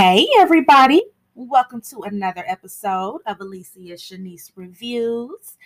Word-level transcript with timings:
Hey, 0.00 0.28
everybody. 0.38 1.02
Welcome 1.34 1.80
to 1.90 2.02
another 2.02 2.44
episode 2.46 3.20
of 3.26 3.40
Alicia 3.40 3.94
Shanise 3.94 4.52
Reviews. 4.54 5.56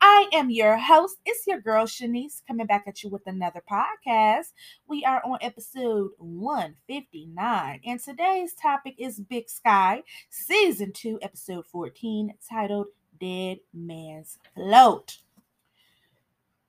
I 0.00 0.30
am 0.32 0.48
your 0.48 0.78
host. 0.78 1.18
It's 1.26 1.46
your 1.46 1.60
girl 1.60 1.84
Shanise 1.84 2.40
coming 2.48 2.64
back 2.64 2.84
at 2.86 3.02
you 3.02 3.10
with 3.10 3.26
another 3.26 3.62
podcast. 3.70 4.52
We 4.88 5.04
are 5.04 5.20
on 5.26 5.36
episode 5.42 6.12
159, 6.16 7.80
and 7.84 8.00
today's 8.00 8.54
topic 8.54 8.94
is 8.96 9.20
Big 9.20 9.50
Sky, 9.50 10.04
season 10.30 10.92
2, 10.92 11.18
episode 11.20 11.66
14, 11.66 12.32
titled 12.48 12.86
Dead 13.20 13.58
Man's 13.74 14.38
Float. 14.54 15.18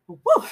Woo! 0.09 0.43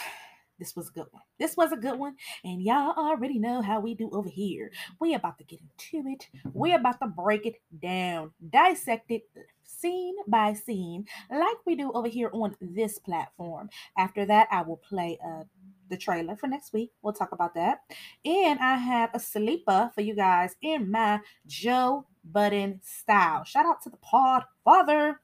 This 0.62 0.76
was 0.76 0.90
a 0.90 0.92
good 0.92 1.08
one. 1.10 1.24
This 1.40 1.58
was 1.58 1.72
a 1.72 1.76
good 1.76 1.98
one. 1.98 2.16
And 2.44 2.62
y'all 2.62 2.94
already 2.96 3.40
know 3.40 3.64
how 3.64 3.80
we 3.80 3.96
do 3.96 4.12
over 4.14 4.30
here. 4.30 4.72
We 5.00 5.16
about 5.16 5.40
to 5.40 5.44
get 5.44 5.60
into 5.60 6.08
it. 6.08 6.28
we 6.54 6.74
about 6.74 7.00
to 7.02 7.08
break 7.08 7.48
it 7.48 7.56
down, 7.82 8.30
dissect 8.48 9.10
it 9.10 9.24
scene 9.64 10.16
by 10.28 10.54
scene, 10.54 11.06
like 11.32 11.58
we 11.66 11.76
do 11.76 11.92
over 11.94 12.08
here 12.08 12.30
on 12.32 12.56
this 12.62 13.00
platform. 13.00 13.72
After 13.98 14.24
that, 14.28 14.50
I 14.52 14.62
will 14.62 14.78
play 14.78 15.18
uh, 15.26 15.46
the 15.90 15.98
trailer 15.98 16.36
for 16.36 16.46
next 16.46 16.74
week. 16.74 16.92
We'll 17.02 17.14
talk 17.14 17.32
about 17.32 17.56
that. 17.56 17.80
And 18.24 18.60
I 18.60 18.76
have 18.76 19.10
a 19.16 19.20
sleeper 19.20 19.90
for 19.96 20.02
you 20.02 20.16
guys 20.16 20.56
in 20.62 20.92
my 20.92 21.22
Joe 21.48 22.06
Budden 22.24 22.82
style. 22.84 23.44
Shout 23.46 23.66
out 23.66 23.82
to 23.82 23.90
the 23.90 23.98
pod 23.98 24.44
father. 24.64 25.20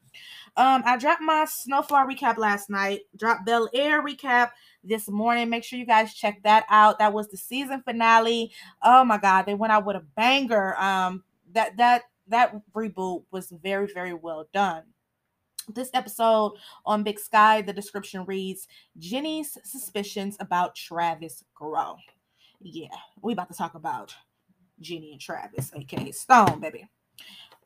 Um, 0.55 0.81
I 0.85 0.97
dropped 0.97 1.21
my 1.21 1.45
Snowfall 1.45 2.07
recap 2.07 2.37
last 2.37 2.69
night, 2.69 3.01
dropped 3.15 3.45
Bel 3.45 3.69
Air 3.73 4.01
recap 4.01 4.49
this 4.87 5.07
morning. 5.09 5.49
Make 5.49 5.63
sure 5.63 5.79
you 5.79 5.85
guys 5.85 6.13
check 6.13 6.41
that 6.43 6.65
out. 6.69 6.99
That 6.99 7.13
was 7.13 7.27
the 7.29 7.37
season 7.37 7.81
finale. 7.83 8.51
Oh 8.83 9.03
my 9.03 9.17
god, 9.17 9.43
they 9.45 9.53
went 9.53 9.73
out 9.73 9.85
with 9.85 9.95
a 9.95 10.05
banger. 10.15 10.75
Um 10.77 11.23
that 11.53 11.77
that 11.77 12.03
that 12.27 12.53
reboot 12.73 13.23
was 13.31 13.51
very 13.51 13.91
very 13.93 14.13
well 14.13 14.47
done. 14.53 14.83
This 15.69 15.89
episode 15.93 16.53
on 16.85 17.03
Big 17.03 17.19
Sky, 17.19 17.61
the 17.61 17.73
description 17.73 18.23
reads 18.25 18.67
Jenny's 18.97 19.57
suspicions 19.63 20.37
about 20.39 20.75
Travis 20.75 21.43
grow. 21.53 21.97
Yeah, 22.61 22.87
we 23.21 23.33
about 23.33 23.49
to 23.51 23.57
talk 23.57 23.75
about 23.75 24.15
Jenny 24.79 25.11
and 25.11 25.21
Travis, 25.21 25.71
aka 25.75 26.11
Stone, 26.11 26.59
baby. 26.61 26.87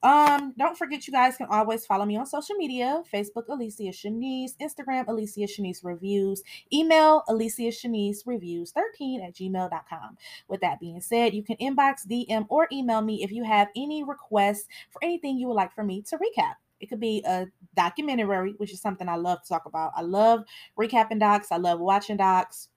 Um, 0.04 0.54
don't 0.58 0.76
forget 0.76 1.06
you 1.06 1.14
guys 1.14 1.38
can 1.38 1.46
always 1.48 1.86
follow 1.86 2.06
me 2.06 2.18
on 2.18 2.26
social 2.26 2.56
media, 2.56 3.04
Facebook 3.14 3.48
Alicia 3.50 3.92
Shanise, 3.92 4.52
Instagram 4.60 5.08
Alicia 5.08 5.42
Shanise 5.42 5.84
Reviews, 5.84 6.42
email 6.74 7.24
Alicia 7.28 7.70
Shanise 7.70 8.26
Reviews 8.26 8.72
13 8.72 9.22
at 9.22 9.36
gmail.com. 9.36 10.18
With 10.48 10.62
that 10.62 10.80
being 10.80 11.02
said, 11.02 11.36
you 11.36 11.44
can 11.44 11.58
inbox, 11.58 12.08
DM, 12.08 12.48
or 12.50 12.68
email 12.72 13.02
me 13.02 13.24
if 13.24 13.32
you 13.32 13.44
have 13.44 13.68
any 13.76 14.04
requests 14.04 14.68
for 14.90 15.04
anything 15.04 15.38
you 15.38 15.48
would 15.48 15.54
like 15.54 15.74
for 15.74 15.84
me 15.84 16.02
to 16.04 16.18
recap. 16.18 16.56
It 16.80 16.90
could 16.90 17.00
be 17.00 17.24
a 17.28 17.46
documentary, 17.76 18.56
which 18.58 18.74
is 18.74 18.82
something 18.82 19.08
I 19.08 19.18
love 19.18 19.44
to 19.44 19.50
talk 19.50 19.68
about. 19.68 19.92
I 19.96 20.02
love 20.02 20.46
recapping 20.80 21.20
docs, 21.20 21.52
I 21.52 21.58
love 21.58 21.80
watching 21.80 22.18
docs. 22.18 22.70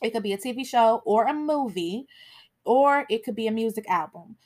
It 0.00 0.10
could 0.10 0.22
be 0.22 0.32
a 0.32 0.38
TV 0.38 0.64
show 0.64 1.02
or 1.04 1.26
a 1.26 1.34
movie, 1.34 2.06
or 2.64 3.04
it 3.10 3.24
could 3.24 3.34
be 3.34 3.48
a 3.48 3.52
music 3.52 3.84
album. 3.88 4.36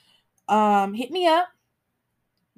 Um, 0.48 0.94
hit 0.94 1.10
me 1.10 1.26
up 1.26 1.48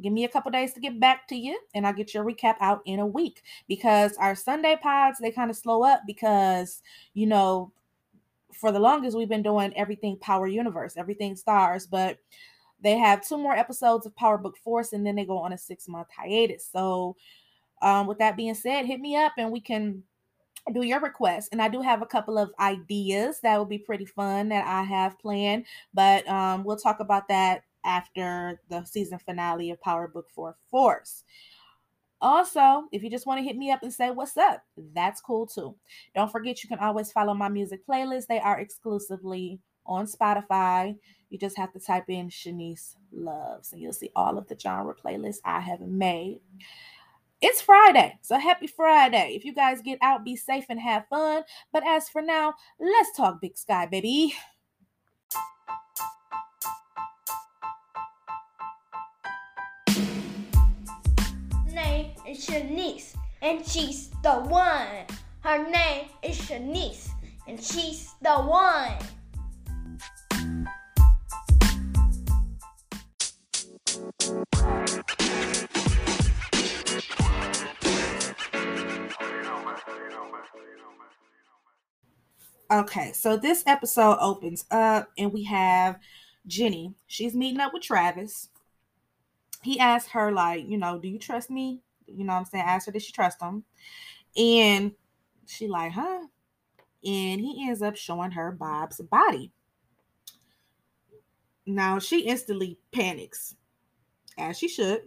Give 0.01 0.13
me 0.13 0.25
a 0.25 0.29
couple 0.29 0.51
days 0.51 0.73
to 0.75 0.81
get 0.81 1.01
back 1.01 1.27
to 1.29 1.37
you, 1.37 1.59
and 1.75 1.87
I'll 1.87 1.93
get 1.93 2.15
your 2.15 2.25
recap 2.25 2.57
out 2.61 2.83
in 2.85 3.01
a 3.01 3.07
week 3.07 3.43
because 3.67 4.17
our 4.17 4.35
Sunday 4.35 4.77
pods 4.81 5.19
they 5.19 5.31
kind 5.31 5.51
of 5.51 5.57
slow 5.57 5.83
up 5.83 6.03
because 6.07 6.83
you 7.15 7.27
know 7.27 7.73
for 8.53 8.73
the 8.73 8.79
longest 8.79 9.17
we've 9.17 9.29
been 9.29 9.43
doing 9.43 9.73
everything 9.77 10.17
Power 10.17 10.47
Universe, 10.47 10.97
everything 10.97 11.37
stars, 11.37 11.87
but 11.87 12.19
they 12.81 12.97
have 12.97 13.27
two 13.27 13.39
more 13.39 13.55
episodes 13.55 14.07
of 14.07 14.15
Power 14.17 14.39
Book 14.39 14.57
Force, 14.57 14.93
and 14.93 15.05
then 15.05 15.17
they 15.17 15.25
go 15.25 15.39
on 15.39 15.53
a 15.53 15.59
six 15.59 15.89
month 15.89 16.09
hiatus. 16.17 16.69
So, 16.71 17.17
um, 17.83 18.07
with 18.07 18.19
that 18.19 18.37
being 18.37 18.55
said, 18.55 18.87
hit 18.87 19.01
me 19.01 19.17
up 19.17 19.33
and 19.37 19.51
we 19.51 19.61
can 19.61 20.03
do 20.73 20.83
your 20.83 21.01
request 21.01 21.49
and 21.53 21.63
i 21.63 21.69
do 21.69 21.81
have 21.81 22.03
a 22.03 22.07
couple 22.07 22.37
of 22.37 22.51
ideas 22.61 23.41
that 23.41 23.59
would 23.59 23.69
be 23.69 23.79
pretty 23.79 24.05
fun 24.05 24.49
that 24.49 24.67
i 24.67 24.83
have 24.83 25.19
planned 25.19 25.65
but 25.95 26.29
um, 26.29 26.65
we'll 26.65 26.77
talk 26.77 27.01
about 27.01 27.27
that 27.29 27.63
after 27.89 28.61
the 28.69 28.85
season 28.85 29.19
finale 29.19 29.71
of 29.71 29.81
Power 29.81 30.07
Book 30.07 30.27
4 30.31 30.55
Force. 30.71 31.25
Also, 32.21 32.85
if 32.93 33.03
you 33.03 33.11
just 33.11 33.27
want 33.27 33.39
to 33.39 33.45
hit 33.45 33.57
me 33.57 33.71
up 33.71 33.83
and 33.83 33.93
say 33.93 34.11
what's 34.11 34.37
up, 34.37 34.63
that's 34.95 35.21
cool 35.21 35.47
too. 35.47 35.75
Don't 36.15 36.31
forget 36.31 36.63
you 36.63 36.69
can 36.69 36.81
always 36.81 37.11
follow 37.11 37.33
my 37.33 37.49
music 37.49 37.87
playlist. 37.87 38.27
They 38.27 38.41
are 38.41 38.61
exclusively 38.61 39.61
on 39.87 40.07
Spotify. 40.07 40.97
You 41.31 41.39
just 41.39 41.57
have 41.57 41.73
to 41.73 41.81
type 41.81 42.05
in 42.09 42.29
Shanise 42.29 42.95
Loves 43.13 43.73
and 43.73 43.81
you'll 43.81 43.93
see 43.93 44.11
all 44.15 44.37
of 44.37 44.49
the 44.49 44.59
genre 44.59 44.95
playlists 44.95 45.39
I 45.45 45.61
have 45.61 45.81
made. 45.81 46.41
It's 47.41 47.63
Friday, 47.63 48.19
so 48.21 48.37
happy 48.37 48.67
Friday. 48.67 49.35
If 49.37 49.45
you 49.45 49.55
guys 49.55 49.81
get 49.81 50.01
out, 50.03 50.25
be 50.25 50.35
safe 50.35 50.67
and 50.69 50.81
have 50.81 51.07
fun. 51.07 51.45
But 51.73 51.87
as 51.87 52.09
for 52.09 52.21
now, 52.21 52.55
let's 52.81 53.17
talk 53.17 53.41
Big 53.41 53.57
Sky, 53.57 53.87
baby. 53.87 54.35
Is 62.29 62.47
Shanise, 62.47 63.15
and 63.41 63.67
she's 63.67 64.11
the 64.23 64.35
one. 64.35 65.07
Her 65.41 65.67
name 65.71 66.09
is 66.23 66.37
Shanise, 66.39 67.09
and 67.47 67.59
she's 67.59 68.13
the 68.21 68.35
one. 68.35 68.99
Okay, 82.71 83.13
so 83.15 83.39
this 83.39 83.65
episode 83.67 84.19
opens 84.21 84.67
up 84.71 85.09
and 85.17 85.33
we 85.33 85.45
have 85.45 85.99
Jenny. 86.47 86.93
She's 87.07 87.35
meeting 87.35 87.61
up 87.61 87.73
with 87.73 87.85
Travis. 87.85 88.51
He 89.63 89.81
asks 89.81 90.11
her, 90.11 90.31
like, 90.31 90.69
you 90.69 90.77
know, 90.77 90.99
do 90.99 91.09
you 91.09 91.19
trust 91.19 91.49
me? 91.49 91.81
You 92.09 92.25
know 92.25 92.33
what 92.33 92.41
I'm 92.41 92.45
saying, 92.47 92.65
asked 92.67 92.87
her 92.87 92.93
did 92.93 93.03
she 93.03 93.13
trust 93.13 93.41
him. 93.41 93.65
And 94.37 94.93
she 95.47 95.69
like, 95.69 95.93
huh? 95.93 96.27
And 97.05 97.41
he 97.41 97.67
ends 97.67 97.83
up 97.83 97.97
showing 97.97 98.33
her 98.33 98.51
Bob's 98.53 99.01
body. 99.01 99.53
Now 101.67 101.99
she 101.99 102.21
instantly 102.23 102.79
panics, 102.93 103.55
as 104.39 104.59
she 104.59 104.69
should. 104.69 105.03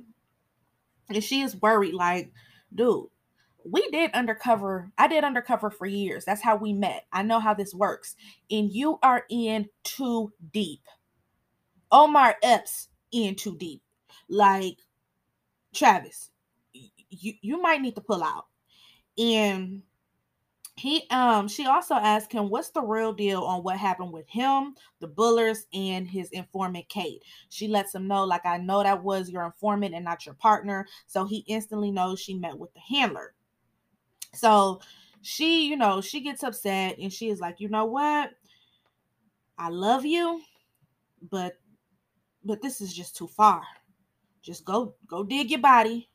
And 1.10 1.24
she 1.24 1.42
is 1.42 1.60
worried, 1.62 1.94
like, 1.94 2.32
dude, 2.74 3.08
we 3.66 3.90
did 3.90 4.12
undercover. 4.14 4.92
I 4.98 5.08
did 5.08 5.24
undercover 5.24 5.70
for 5.70 5.86
years. 5.86 6.26
That's 6.26 6.42
how 6.42 6.56
we 6.56 6.74
met. 6.74 7.06
I 7.12 7.24
know 7.24 7.40
how 7.40 7.54
this 7.54 7.74
works. 7.74 8.16
And 8.50 8.72
you 8.72 8.98
are 9.04 9.26
in 9.30 9.68
too 9.84 10.32
deep. 10.52 10.82
Omar 11.92 12.38
Epps 12.42 12.88
in 13.12 13.36
too 13.36 13.58
deep. 13.58 13.82
Like 14.30 14.78
Travis, 15.74 16.31
you 17.12 17.34
you 17.42 17.62
might 17.62 17.82
need 17.82 17.96
to 17.96 18.02
pull 18.02 18.24
out. 18.24 18.48
And 19.18 19.84
he 20.78 21.06
um 21.12 21.48
she 21.48 21.66
also 21.66 21.96
asked 21.96 22.32
him 22.32 22.50
what's 22.50 22.70
the 22.70 22.82
real 22.82 23.12
deal 23.12 23.44
on 23.44 23.62
what 23.62 23.78
happened 23.78 24.12
with 24.12 24.28
him 24.28 24.74
the 25.00 25.08
bullers 25.08 25.68
and 25.74 26.08
his 26.08 26.30
informant 26.30 26.88
kate? 26.90 27.22
She 27.50 27.68
lets 27.68 27.94
him 27.94 28.08
know 28.08 28.24
like 28.24 28.46
i 28.46 28.58
know 28.58 28.82
that 28.82 29.04
was 29.04 29.30
your 29.30 29.46
informant 29.46 29.94
and 29.94 30.06
not 30.06 30.26
your 30.26 30.36
partner. 30.36 30.88
So 31.08 31.26
he 31.26 31.44
instantly 31.48 31.92
knows 31.92 32.20
she 32.20 32.34
met 32.34 32.58
with 32.58 32.74
the 32.74 32.80
handler. 32.80 33.34
So 34.34 34.82
she 35.22 35.68
you 35.68 35.76
know 35.76 36.02
she 36.02 36.22
gets 36.22 36.44
upset 36.44 36.98
and 36.98 37.12
she 37.12 37.30
is 37.30 37.40
like 37.40 37.60
you 37.60 37.70
know 37.70 37.86
what? 37.86 38.32
I 39.58 39.70
love 39.70 40.06
you 40.06 40.42
but 41.30 41.60
but 42.44 42.62
this 42.62 42.82
is 42.82 42.94
just 42.94 43.16
too 43.16 43.28
far. 43.28 43.62
Just 44.42 44.66
go 44.66 44.96
go 45.08 45.24
dig 45.24 45.52
your 45.52 45.60
body 45.60 46.10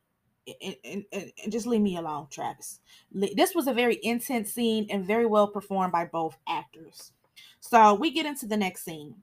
and, 0.63 0.77
and, 0.85 1.33
and, 1.43 1.53
just 1.53 1.67
leave 1.67 1.81
me 1.81 1.97
alone, 1.97 2.29
Travis. 2.31 2.81
This 3.13 3.55
was 3.55 3.67
a 3.67 3.75
very 3.75 3.99
intense 4.03 4.53
scene 4.53 4.87
and 4.91 5.07
very 5.07 5.27
well 5.27 5.49
performed 5.49 5.93
by 5.93 6.07
both 6.07 6.37
actors. 6.49 7.13
So 7.61 7.95
we 7.95 8.11
get 8.11 8.27
into 8.27 8.47
the 8.47 8.57
next 8.57 8.85
scene. 8.85 9.15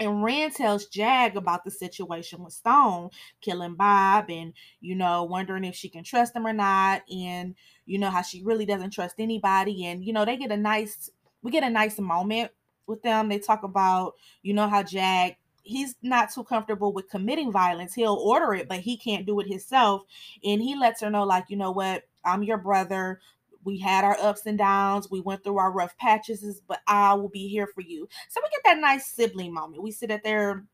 And 0.00 0.24
Rand 0.24 0.54
tells 0.54 0.86
Jag 0.86 1.36
about 1.36 1.64
the 1.64 1.70
situation 1.70 2.42
with 2.42 2.52
Stone 2.52 3.10
killing 3.40 3.74
Bob 3.74 4.28
and, 4.28 4.52
you 4.80 4.96
know, 4.96 5.22
wondering 5.22 5.64
if 5.64 5.76
she 5.76 5.88
can 5.88 6.02
trust 6.02 6.34
him 6.34 6.46
or 6.46 6.52
not. 6.52 7.02
And, 7.08 7.54
you 7.86 7.98
know, 7.98 8.10
how 8.10 8.22
she 8.22 8.42
really 8.42 8.66
doesn't 8.66 8.90
trust 8.90 9.16
anybody. 9.20 9.86
And, 9.86 10.04
you 10.04 10.12
know, 10.12 10.24
they 10.24 10.36
get 10.36 10.50
a 10.50 10.56
nice, 10.56 11.10
we 11.42 11.52
get 11.52 11.62
a 11.62 11.70
nice 11.70 12.00
moment 12.00 12.50
with 12.88 13.02
them. 13.02 13.28
They 13.28 13.38
talk 13.38 13.62
about, 13.62 14.14
you 14.42 14.52
know, 14.52 14.68
how 14.68 14.82
Jag 14.82 15.36
he's 15.64 15.96
not 16.02 16.32
too 16.32 16.44
comfortable 16.44 16.92
with 16.92 17.10
committing 17.10 17.50
violence. 17.50 17.94
He'll 17.94 18.14
order 18.14 18.54
it, 18.54 18.68
but 18.68 18.80
he 18.80 18.96
can't 18.96 19.26
do 19.26 19.40
it 19.40 19.48
himself. 19.48 20.02
And 20.44 20.62
he 20.62 20.76
lets 20.76 21.00
her 21.00 21.10
know, 21.10 21.24
like, 21.24 21.46
you 21.48 21.56
know 21.56 21.72
what, 21.72 22.04
I'm 22.24 22.42
your 22.42 22.58
brother. 22.58 23.20
We 23.64 23.78
had 23.78 24.04
our 24.04 24.16
ups 24.20 24.44
and 24.46 24.58
downs. 24.58 25.10
We 25.10 25.20
went 25.20 25.42
through 25.42 25.58
our 25.58 25.72
rough 25.72 25.96
patches, 25.96 26.60
but 26.68 26.80
I 26.86 27.14
will 27.14 27.30
be 27.30 27.48
here 27.48 27.66
for 27.66 27.80
you. 27.80 28.06
So 28.28 28.40
we 28.42 28.50
get 28.50 28.60
that 28.64 28.80
nice 28.80 29.06
sibling 29.06 29.54
moment. 29.54 29.82
We 29.82 29.90
sit 29.90 30.10
at 30.10 30.22
there 30.22 30.64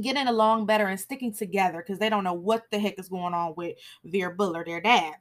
getting 0.00 0.26
along 0.26 0.66
better 0.66 0.86
and 0.86 1.00
sticking 1.00 1.34
together 1.34 1.78
because 1.78 1.98
they 1.98 2.10
don't 2.10 2.24
know 2.24 2.34
what 2.34 2.64
the 2.70 2.78
heck 2.78 2.98
is 2.98 3.08
going 3.08 3.34
on 3.34 3.54
with 3.56 3.76
Veer 4.04 4.30
Buller, 4.30 4.64
their 4.64 4.80
dad. 4.80 5.14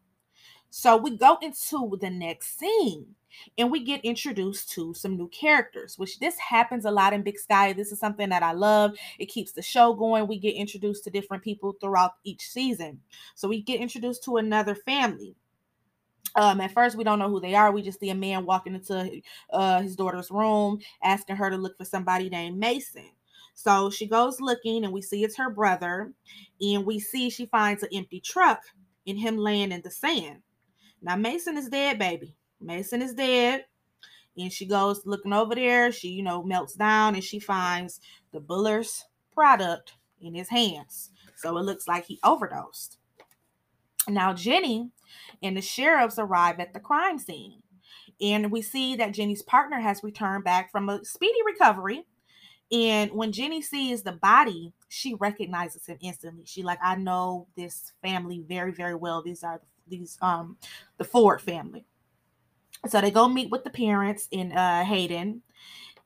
So 0.71 0.95
we 0.95 1.17
go 1.17 1.37
into 1.41 1.97
the 1.99 2.09
next 2.09 2.57
scene 2.57 3.15
and 3.57 3.69
we 3.69 3.83
get 3.83 4.05
introduced 4.05 4.71
to 4.71 4.93
some 4.93 5.17
new 5.17 5.27
characters, 5.27 5.99
which 5.99 6.17
this 6.19 6.39
happens 6.39 6.85
a 6.85 6.91
lot 6.91 7.11
in 7.11 7.23
Big 7.23 7.37
Sky. 7.37 7.73
This 7.73 7.91
is 7.91 7.99
something 7.99 8.29
that 8.29 8.41
I 8.41 8.53
love. 8.53 8.93
It 9.19 9.25
keeps 9.25 9.51
the 9.51 9.61
show 9.61 9.93
going. 9.93 10.27
We 10.27 10.39
get 10.39 10.55
introduced 10.55 11.03
to 11.03 11.09
different 11.09 11.43
people 11.43 11.75
throughout 11.79 12.13
each 12.23 12.47
season. 12.47 13.01
So 13.35 13.49
we 13.49 13.61
get 13.61 13.81
introduced 13.81 14.23
to 14.23 14.37
another 14.37 14.73
family. 14.73 15.35
Um, 16.37 16.61
at 16.61 16.73
first, 16.73 16.95
we 16.95 17.03
don't 17.03 17.19
know 17.19 17.29
who 17.29 17.41
they 17.41 17.53
are. 17.53 17.73
We 17.73 17.81
just 17.81 17.99
see 17.99 18.09
a 18.09 18.15
man 18.15 18.45
walking 18.45 18.73
into 18.73 19.21
uh, 19.51 19.81
his 19.81 19.97
daughter's 19.97 20.31
room, 20.31 20.79
asking 21.03 21.35
her 21.35 21.49
to 21.49 21.57
look 21.57 21.77
for 21.77 21.83
somebody 21.83 22.29
named 22.29 22.57
Mason. 22.57 23.11
So 23.55 23.89
she 23.89 24.07
goes 24.07 24.39
looking, 24.39 24.85
and 24.85 24.93
we 24.93 25.01
see 25.01 25.25
it's 25.25 25.35
her 25.35 25.49
brother, 25.49 26.13
and 26.61 26.85
we 26.85 27.01
see 27.01 27.29
she 27.29 27.45
finds 27.47 27.83
an 27.83 27.89
empty 27.93 28.21
truck 28.21 28.61
and 29.05 29.19
him 29.19 29.35
laying 29.37 29.73
in 29.73 29.81
the 29.81 29.91
sand. 29.91 30.41
Now 31.01 31.15
Mason 31.15 31.57
is 31.57 31.69
dead, 31.69 31.99
baby. 31.99 32.35
Mason 32.59 33.01
is 33.01 33.13
dead. 33.13 33.65
And 34.37 34.51
she 34.51 34.65
goes 34.65 35.05
looking 35.05 35.33
over 35.33 35.55
there. 35.55 35.91
She, 35.91 36.09
you 36.09 36.23
know, 36.23 36.43
melts 36.43 36.75
down 36.75 37.15
and 37.15 37.23
she 37.23 37.39
finds 37.39 37.99
the 38.31 38.39
Buller's 38.39 39.05
product 39.33 39.93
in 40.21 40.33
his 40.33 40.49
hands. 40.49 41.11
So 41.35 41.57
it 41.57 41.65
looks 41.65 41.87
like 41.87 42.05
he 42.05 42.19
overdosed. 42.23 42.97
Now 44.07 44.33
Jenny 44.33 44.89
and 45.43 45.57
the 45.57 45.61
sheriffs 45.61 46.17
arrive 46.17 46.59
at 46.59 46.73
the 46.73 46.79
crime 46.79 47.19
scene. 47.19 47.61
And 48.21 48.51
we 48.51 48.61
see 48.61 48.95
that 48.97 49.13
Jenny's 49.13 49.41
partner 49.41 49.79
has 49.79 50.03
returned 50.03 50.43
back 50.43 50.71
from 50.71 50.89
a 50.89 51.03
speedy 51.03 51.39
recovery. 51.45 52.05
And 52.71 53.11
when 53.11 53.31
Jenny 53.31 53.61
sees 53.61 54.03
the 54.03 54.13
body, 54.13 54.71
she 54.87 55.15
recognizes 55.15 55.87
him 55.87 55.97
instantly. 56.01 56.45
She 56.45 56.61
like, 56.63 56.79
I 56.83 56.95
know 56.95 57.47
this 57.57 57.93
family 58.01 58.43
very, 58.47 58.71
very 58.71 58.95
well. 58.95 59.21
These 59.21 59.43
are 59.43 59.57
the 59.57 59.65
these 59.91 60.17
um 60.21 60.57
the 60.97 61.03
Ford 61.03 61.41
family. 61.41 61.85
So 62.87 62.99
they 62.99 63.11
go 63.11 63.27
meet 63.27 63.51
with 63.51 63.63
the 63.63 63.69
parents 63.69 64.27
in 64.31 64.51
uh 64.53 64.83
Hayden. 64.83 65.43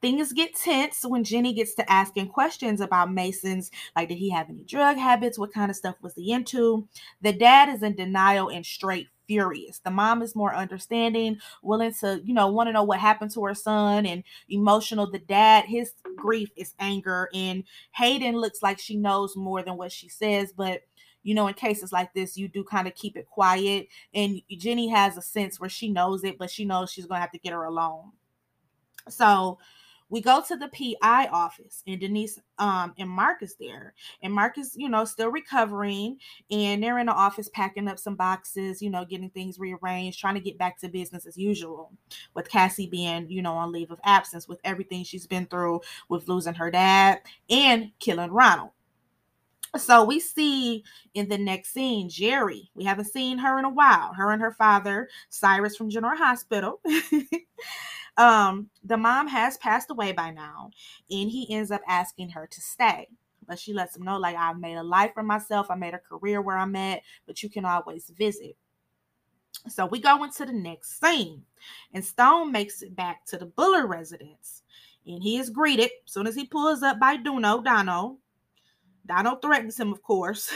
Things 0.01 0.33
get 0.33 0.55
tense 0.55 1.03
when 1.03 1.23
Jenny 1.23 1.53
gets 1.53 1.73
to 1.75 1.91
asking 1.91 2.27
questions 2.27 2.81
about 2.81 3.11
Mason's, 3.11 3.71
like, 3.95 4.09
did 4.09 4.17
he 4.17 4.29
have 4.29 4.49
any 4.49 4.63
drug 4.63 4.97
habits? 4.97 5.39
What 5.39 5.53
kind 5.53 5.71
of 5.71 5.77
stuff 5.77 5.95
was 6.01 6.13
he 6.13 6.31
into? 6.31 6.87
The 7.21 7.33
dad 7.33 7.69
is 7.69 7.81
in 7.81 7.95
denial 7.95 8.49
and 8.49 8.63
straight 8.63 9.07
furious. 9.25 9.79
The 9.79 9.89
mom 9.89 10.21
is 10.21 10.35
more 10.35 10.53
understanding, 10.53 11.39
willing 11.63 11.93
to, 12.01 12.21
you 12.23 12.33
know, 12.33 12.51
want 12.51 12.67
to 12.67 12.73
know 12.73 12.83
what 12.83 12.99
happened 12.99 13.31
to 13.31 13.45
her 13.45 13.55
son 13.55 14.05
and 14.05 14.23
emotional. 14.49 15.09
The 15.09 15.19
dad, 15.19 15.65
his 15.65 15.93
grief 16.15 16.49
is 16.55 16.75
anger. 16.79 17.29
And 17.33 17.63
Hayden 17.91 18.35
looks 18.35 18.61
like 18.61 18.79
she 18.79 18.97
knows 18.97 19.35
more 19.35 19.63
than 19.63 19.77
what 19.77 19.91
she 19.91 20.09
says, 20.09 20.53
but 20.55 20.81
you 21.25 21.33
know, 21.33 21.47
in 21.47 21.55
cases 21.55 21.91
like 21.91 22.13
this, 22.13 22.37
you 22.37 22.47
do 22.47 22.63
kind 22.63 22.87
of 22.87 22.93
keep 22.93 23.17
it 23.17 23.25
quiet. 23.25 23.87
And 24.13 24.41
Jenny 24.51 24.87
has 24.89 25.17
a 25.17 25.21
sense 25.23 25.59
where 25.59 25.69
she 25.69 25.89
knows 25.89 26.23
it, 26.23 26.37
but 26.37 26.51
she 26.51 26.65
knows 26.65 26.91
she's 26.91 27.07
going 27.07 27.17
to 27.17 27.21
have 27.21 27.31
to 27.31 27.39
get 27.39 27.51
her 27.51 27.63
alone. 27.63 28.11
So 29.09 29.57
we 30.09 30.21
go 30.21 30.39
to 30.47 30.55
the 30.55 30.67
PI 30.67 31.27
office 31.31 31.81
and 31.87 31.99
Denise 31.99 32.39
um 32.59 32.93
and 32.99 33.09
Mark 33.09 33.41
is 33.41 33.55
there. 33.55 33.95
And 34.21 34.31
Mark 34.31 34.59
is, 34.59 34.75
you 34.77 34.87
know, 34.87 35.03
still 35.03 35.31
recovering 35.31 36.19
and 36.51 36.83
they're 36.83 36.99
in 36.99 37.07
the 37.07 37.11
office 37.11 37.49
packing 37.49 37.87
up 37.87 37.97
some 37.97 38.15
boxes, 38.15 38.83
you 38.83 38.91
know, 38.91 39.03
getting 39.03 39.31
things 39.31 39.57
rearranged, 39.57 40.19
trying 40.19 40.35
to 40.35 40.39
get 40.39 40.59
back 40.59 40.79
to 40.79 40.89
business 40.89 41.25
as 41.25 41.37
usual. 41.37 41.91
With 42.35 42.49
Cassie 42.49 42.85
being, 42.85 43.27
you 43.31 43.41
know, 43.41 43.53
on 43.53 43.71
leave 43.71 43.89
of 43.89 43.99
absence 44.03 44.47
with 44.47 44.59
everything 44.63 45.03
she's 45.03 45.25
been 45.25 45.47
through 45.47 45.81
with 46.07 46.27
losing 46.27 46.53
her 46.53 46.69
dad 46.69 47.21
and 47.49 47.91
killing 47.99 48.31
Ronald. 48.31 48.74
So 49.77 50.03
we 50.03 50.19
see 50.19 50.83
in 51.13 51.27
the 51.27 51.37
next 51.37 51.73
scene 51.73 52.09
Jerry. 52.09 52.69
We 52.75 52.85
haven't 52.85 53.05
seen 53.05 53.37
her 53.39 53.59
in 53.59 53.65
a 53.65 53.69
while. 53.69 54.13
Her 54.13 54.31
and 54.31 54.41
her 54.41 54.51
father, 54.51 55.09
Cyrus 55.29 55.75
from 55.75 55.89
General 55.89 56.17
Hospital. 56.17 56.81
um, 58.17 58.69
the 58.83 58.97
mom 58.97 59.27
has 59.27 59.57
passed 59.57 59.91
away 59.91 60.11
by 60.11 60.31
now, 60.31 60.71
and 61.09 61.29
he 61.29 61.53
ends 61.53 61.71
up 61.71 61.81
asking 61.87 62.29
her 62.29 62.47
to 62.47 62.61
stay. 62.61 63.07
But 63.47 63.59
she 63.59 63.73
lets 63.73 63.95
him 63.95 64.03
know, 64.03 64.17
like, 64.17 64.35
I've 64.35 64.59
made 64.59 64.77
a 64.77 64.83
life 64.83 65.11
for 65.13 65.23
myself, 65.23 65.67
I 65.69 65.75
made 65.75 65.93
a 65.93 65.99
career 65.99 66.41
where 66.41 66.57
I'm 66.57 66.75
at, 66.75 67.01
but 67.27 67.43
you 67.43 67.49
can 67.49 67.65
always 67.65 68.09
visit. 68.09 68.55
So 69.67 69.85
we 69.85 69.99
go 69.99 70.23
into 70.23 70.45
the 70.45 70.53
next 70.53 70.99
scene, 70.99 71.43
and 71.93 72.03
Stone 72.03 72.51
makes 72.51 72.81
it 72.81 72.95
back 72.95 73.25
to 73.27 73.37
the 73.37 73.45
Buller 73.45 73.87
residence. 73.87 74.63
And 75.07 75.21
he 75.21 75.37
is 75.37 75.51
greeted 75.51 75.91
as 76.05 76.11
soon 76.11 76.25
as 76.25 76.35
he 76.35 76.45
pulls 76.45 76.81
up 76.81 76.99
by 76.99 77.17
Duno, 77.17 77.63
Dono, 77.63 78.17
Donald 79.05 79.41
threatens 79.41 79.79
him, 79.79 79.91
of 79.91 80.01
course, 80.01 80.51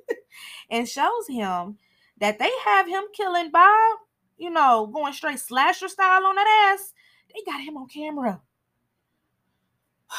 and 0.70 0.88
shows 0.88 1.26
him 1.28 1.78
that 2.18 2.38
they 2.38 2.50
have 2.64 2.86
him 2.88 3.04
killing 3.12 3.50
Bob, 3.50 3.98
you 4.36 4.50
know, 4.50 4.86
going 4.86 5.12
straight 5.12 5.40
slasher 5.40 5.88
style 5.88 6.26
on 6.26 6.34
that 6.36 6.72
ass. 6.72 6.92
They 7.32 7.42
got 7.50 7.60
him 7.60 7.76
on 7.76 7.88
camera. 7.88 8.40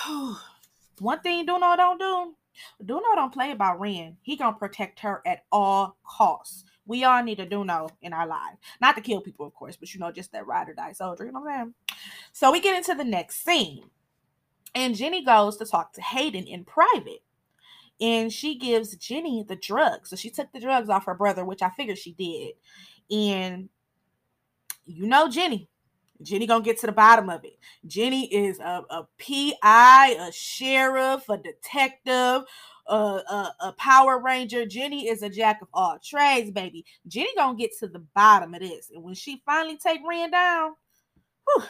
One 1.00 1.20
thing 1.22 1.46
Duno 1.46 1.76
don't 1.76 2.00
do, 2.00 2.36
Duno 2.84 3.16
don't 3.16 3.34
play 3.34 3.52
about 3.52 3.80
Ren. 3.80 4.18
He 4.22 4.38
gonna 4.38 4.56
protect 4.56 5.00
her 5.02 5.22
at 5.26 5.44
all 5.52 5.98
costs. 6.04 6.64
We 6.86 7.04
all 7.04 7.24
need 7.24 7.40
a 7.40 7.48
Duno 7.48 7.90
in 8.02 8.14
our 8.14 8.28
life. 8.28 8.58
Not 8.80 8.96
to 8.96 9.02
kill 9.02 9.22
people, 9.22 9.46
of 9.48 9.54
course, 9.54 9.76
but 9.76 9.94
you 9.94 10.00
know, 10.00 10.12
just 10.12 10.32
that 10.34 10.46
ride 10.46 10.70
or 10.70 10.74
die 10.74 10.94
soldier, 10.94 11.26
you 11.26 11.32
know 11.32 11.42
what 11.42 11.52
I'm 11.52 11.58
saying? 11.58 11.74
So 12.32 12.52
we 12.52 12.60
get 12.62 12.78
into 12.78 12.96
the 12.96 13.10
next 13.10 13.44
scene. 13.44 13.90
And 14.76 14.96
Jenny 14.96 15.24
goes 15.24 15.58
to 15.58 15.66
talk 15.66 15.94
to 15.94 16.02
Hayden 16.02 16.46
in 16.46 16.66
private 16.66 17.24
and 18.02 18.32
she 18.32 18.58
gives 18.58 18.96
Jenny 18.96 19.46
the 19.48 19.56
drugs. 19.56 20.10
So 20.10 20.16
she 20.16 20.30
took 20.30 20.52
the 20.52 20.60
drugs 20.60 20.90
off 20.90 21.06
her 21.06 21.16
brother, 21.16 21.46
which 21.46 21.62
I 21.62 21.70
figured 21.70 21.98
she 21.98 22.14
did. 22.14 22.54
And 23.16 23.70
you 24.86 25.08
know 25.08 25.30
Jenny. 25.30 25.70
Jenny 26.22 26.48
gonna 26.48 26.64
get 26.64 26.80
to 26.80 26.86
the 26.86 26.94
bottom 26.94 27.30
of 27.30 27.44
it. 27.44 27.58
Jenny 27.86 28.34
is 28.34 28.60
a, 28.60 28.84
a 28.90 29.08
PI, 29.20 30.16
a 30.18 30.32
sheriff, 30.32 31.28
a 31.28 31.38
detective, 31.38 32.44
a, 32.88 32.96
a, 32.96 33.56
a, 33.60 33.74
Power 33.74 34.20
Ranger. 34.20 34.66
Jenny 34.66 35.10
is 35.10 35.24
a 35.24 35.30
jack 35.30 35.62
of 35.62 35.68
all 35.74 36.00
trades, 36.02 36.52
baby. 36.52 36.86
Jenny 37.06 37.30
gonna 37.36 37.58
get 37.58 37.72
to 37.80 37.88
the 37.88 38.00
bottom 38.16 38.54
of 38.54 38.62
this. 38.62 38.92
And 38.94 39.04
when 39.04 39.14
she 39.14 39.42
finally 39.46 39.78
take 39.78 40.00
Ren 40.08 40.32
down, 40.32 40.76
whew, 41.46 41.66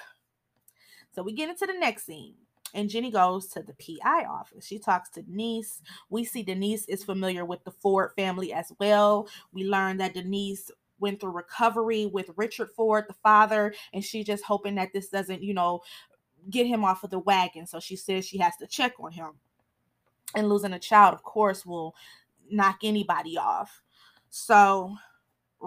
so 1.14 1.24
we 1.24 1.34
get 1.34 1.50
into 1.50 1.66
the 1.66 1.80
next 1.80 2.06
scene 2.06 2.36
and 2.76 2.90
Jenny 2.90 3.10
goes 3.10 3.48
to 3.48 3.64
the 3.64 3.74
PI 3.74 4.26
office. 4.26 4.66
She 4.66 4.78
talks 4.78 5.10
to 5.12 5.24
Denise. 5.24 5.82
We 6.10 6.24
see 6.24 6.44
Denise 6.44 6.86
is 6.86 7.04
familiar 7.04 7.46
with 7.46 7.64
the 7.64 7.72
Ford 7.72 8.12
family 8.16 8.54
as 8.54 8.72
well. 8.80 9.28
We 9.54 9.64
learn 9.64 9.98
that 9.98 10.14
Denise 10.14 10.70
went 11.00 11.20
through 11.20 11.32
recovery 11.32 12.06
with 12.06 12.30
Richard 12.36 12.70
Ford, 12.76 13.06
the 13.08 13.16
father, 13.16 13.74
and 13.94 14.04
she's 14.04 14.26
just 14.26 14.44
hoping 14.44 14.76
that 14.76 14.94
this 14.94 15.10
doesn't, 15.10 15.42
you 15.42 15.54
know, 15.54 15.82
get 16.50 16.68
him 16.68 16.84
off 16.86 17.04
of 17.04 17.10
the 17.10 17.20
wagon. 17.20 17.66
So 17.66 17.80
she 17.80 17.96
says 17.96 18.26
she 18.26 18.38
has 18.38 18.56
to 18.58 18.68
check 18.68 18.94
on 19.00 19.12
him. 19.12 19.32
And 20.36 20.50
losing 20.50 20.74
a 20.74 20.80
child, 20.80 21.14
of 21.14 21.24
course, 21.24 21.66
will 21.66 21.96
knock 22.50 22.80
anybody 22.84 23.38
off. 23.38 23.82
So 24.30 24.96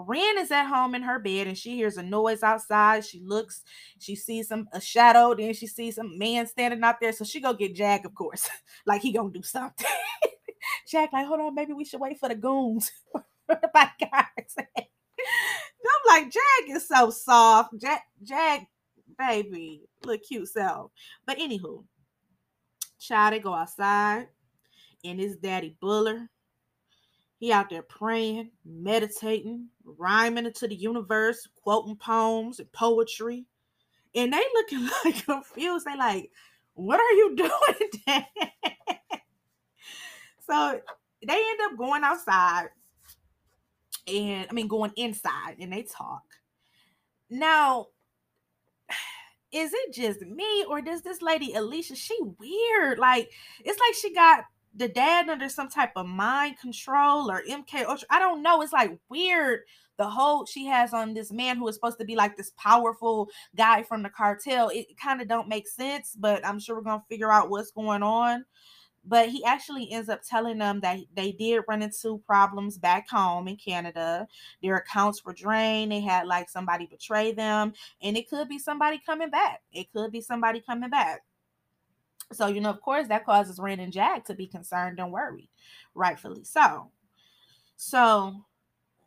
Ren 0.07 0.37
is 0.37 0.51
at 0.51 0.67
home 0.67 0.95
in 0.95 1.01
her 1.01 1.19
bed 1.19 1.47
and 1.47 1.57
she 1.57 1.75
hears 1.75 1.97
a 1.97 2.03
noise 2.03 2.43
outside. 2.43 3.05
She 3.05 3.21
looks, 3.23 3.63
she 3.99 4.15
sees 4.15 4.47
some 4.47 4.67
a 4.73 4.81
shadow, 4.81 5.33
then 5.35 5.53
she 5.53 5.67
sees 5.67 5.95
some 5.95 6.17
man 6.17 6.47
standing 6.47 6.83
out 6.83 6.99
there. 6.99 7.13
So 7.13 7.23
she 7.25 7.39
go 7.39 7.53
get 7.53 7.75
Jack, 7.75 8.05
of 8.05 8.13
course, 8.13 8.47
like 8.85 9.01
he 9.01 9.11
gonna 9.11 9.31
do 9.31 9.43
something. 9.43 9.85
Jack, 10.87 11.13
like, 11.13 11.25
hold 11.25 11.39
on, 11.39 11.55
maybe 11.55 11.73
we 11.73 11.85
should 11.85 11.99
wait 11.99 12.19
for 12.19 12.29
the 12.29 12.35
goons 12.35 12.91
the 13.47 13.69
bodyguards. 13.73 14.55
I'm 14.57 16.07
like, 16.07 16.31
Jack 16.31 16.75
is 16.75 16.87
so 16.87 17.09
soft. 17.09 17.73
Jack, 17.79 18.03
Jack, 18.23 18.67
baby, 19.17 19.83
look 20.05 20.21
cute 20.23 20.47
self. 20.47 20.91
But 21.25 21.37
anywho, 21.37 21.83
child, 22.99 23.33
they 23.33 23.39
go 23.39 23.53
outside, 23.53 24.27
and 25.03 25.19
his 25.19 25.37
daddy 25.37 25.75
Buller 25.79 26.29
he 27.39 27.51
out 27.53 27.69
there 27.69 27.81
praying, 27.81 28.51
meditating, 28.65 29.69
rhyming 29.85 30.45
into 30.45 30.67
the 30.67 30.75
universe, 30.75 31.47
quoting 31.63 31.95
poems 31.95 32.59
and 32.59 32.71
poetry. 32.73 33.45
And 34.13 34.33
they 34.33 34.43
looking 34.53 34.89
like 35.05 35.25
confused. 35.25 35.85
They 35.85 35.95
like, 35.95 36.31
what 36.73 36.99
are 36.99 37.13
you 37.13 37.35
doing, 38.07 38.23
so 40.49 40.81
they 41.25 41.35
end 41.35 41.59
up 41.71 41.77
going 41.77 42.03
outside 42.03 42.69
and 44.07 44.47
I 44.49 44.53
mean 44.53 44.67
going 44.67 44.91
inside 44.95 45.57
and 45.59 45.71
they 45.71 45.83
talk. 45.83 46.23
Now, 47.29 47.87
is 49.51 49.71
it 49.73 49.93
just 49.93 50.21
me 50.21 50.65
or 50.67 50.81
does 50.81 51.01
this 51.01 51.21
lady 51.21 51.53
Alicia 51.53 51.95
she 51.95 52.17
weird? 52.39 52.99
Like 52.99 53.29
it's 53.63 53.79
like 53.79 53.95
she 53.95 54.13
got 54.13 54.45
the 54.75 54.87
dad 54.87 55.29
under 55.29 55.49
some 55.49 55.69
type 55.69 55.91
of 55.95 56.05
mind 56.07 56.59
control 56.59 57.29
or 57.31 57.43
MK 57.49 57.85
Ultra. 57.85 58.07
I 58.11 58.19
don't 58.19 58.41
know. 58.43 58.61
It's 58.61 58.73
like 58.73 58.97
weird 59.09 59.61
the 59.97 60.07
hold 60.09 60.47
she 60.47 60.65
has 60.65 60.93
on 60.93 61.13
this 61.13 61.31
man 61.31 61.57
who 61.57 61.67
is 61.67 61.75
supposed 61.75 61.99
to 61.99 62.05
be 62.05 62.15
like 62.15 62.37
this 62.37 62.51
powerful 62.57 63.29
guy 63.55 63.83
from 63.83 64.03
the 64.03 64.09
cartel. 64.09 64.69
It 64.69 64.97
kind 64.97 65.21
of 65.21 65.27
don't 65.27 65.49
make 65.49 65.67
sense, 65.67 66.15
but 66.17 66.45
I'm 66.45 66.59
sure 66.59 66.75
we're 66.77 66.83
gonna 66.83 67.03
figure 67.09 67.31
out 67.31 67.49
what's 67.49 67.71
going 67.71 68.03
on. 68.03 68.45
but 69.05 69.29
he 69.29 69.43
actually 69.45 69.91
ends 69.91 70.09
up 70.09 70.21
telling 70.27 70.57
them 70.57 70.81
that 70.81 70.99
they 71.15 71.31
did 71.31 71.63
run 71.67 71.81
into 71.81 72.19
problems 72.27 72.77
back 72.77 73.09
home 73.09 73.47
in 73.47 73.55
Canada. 73.55 74.27
Their 74.61 74.77
accounts 74.77 75.23
were 75.25 75.33
drained. 75.33 75.91
They 75.91 76.01
had 76.01 76.27
like 76.27 76.49
somebody 76.49 76.85
betray 76.85 77.31
them, 77.31 77.73
and 78.01 78.17
it 78.17 78.29
could 78.29 78.49
be 78.49 78.59
somebody 78.59 79.01
coming 79.05 79.29
back. 79.29 79.61
It 79.71 79.91
could 79.93 80.11
be 80.11 80.21
somebody 80.21 80.61
coming 80.61 80.89
back. 80.89 81.21
So, 82.31 82.47
you 82.47 82.61
know, 82.61 82.69
of 82.69 82.81
course, 82.81 83.07
that 83.07 83.25
causes 83.25 83.59
Ren 83.59 83.79
and 83.79 83.93
Jack 83.93 84.25
to 84.25 84.35
be 84.35 84.47
concerned 84.47 84.99
and 84.99 85.11
worried, 85.11 85.49
rightfully 85.95 86.43
so. 86.43 86.91
So, 87.75 88.45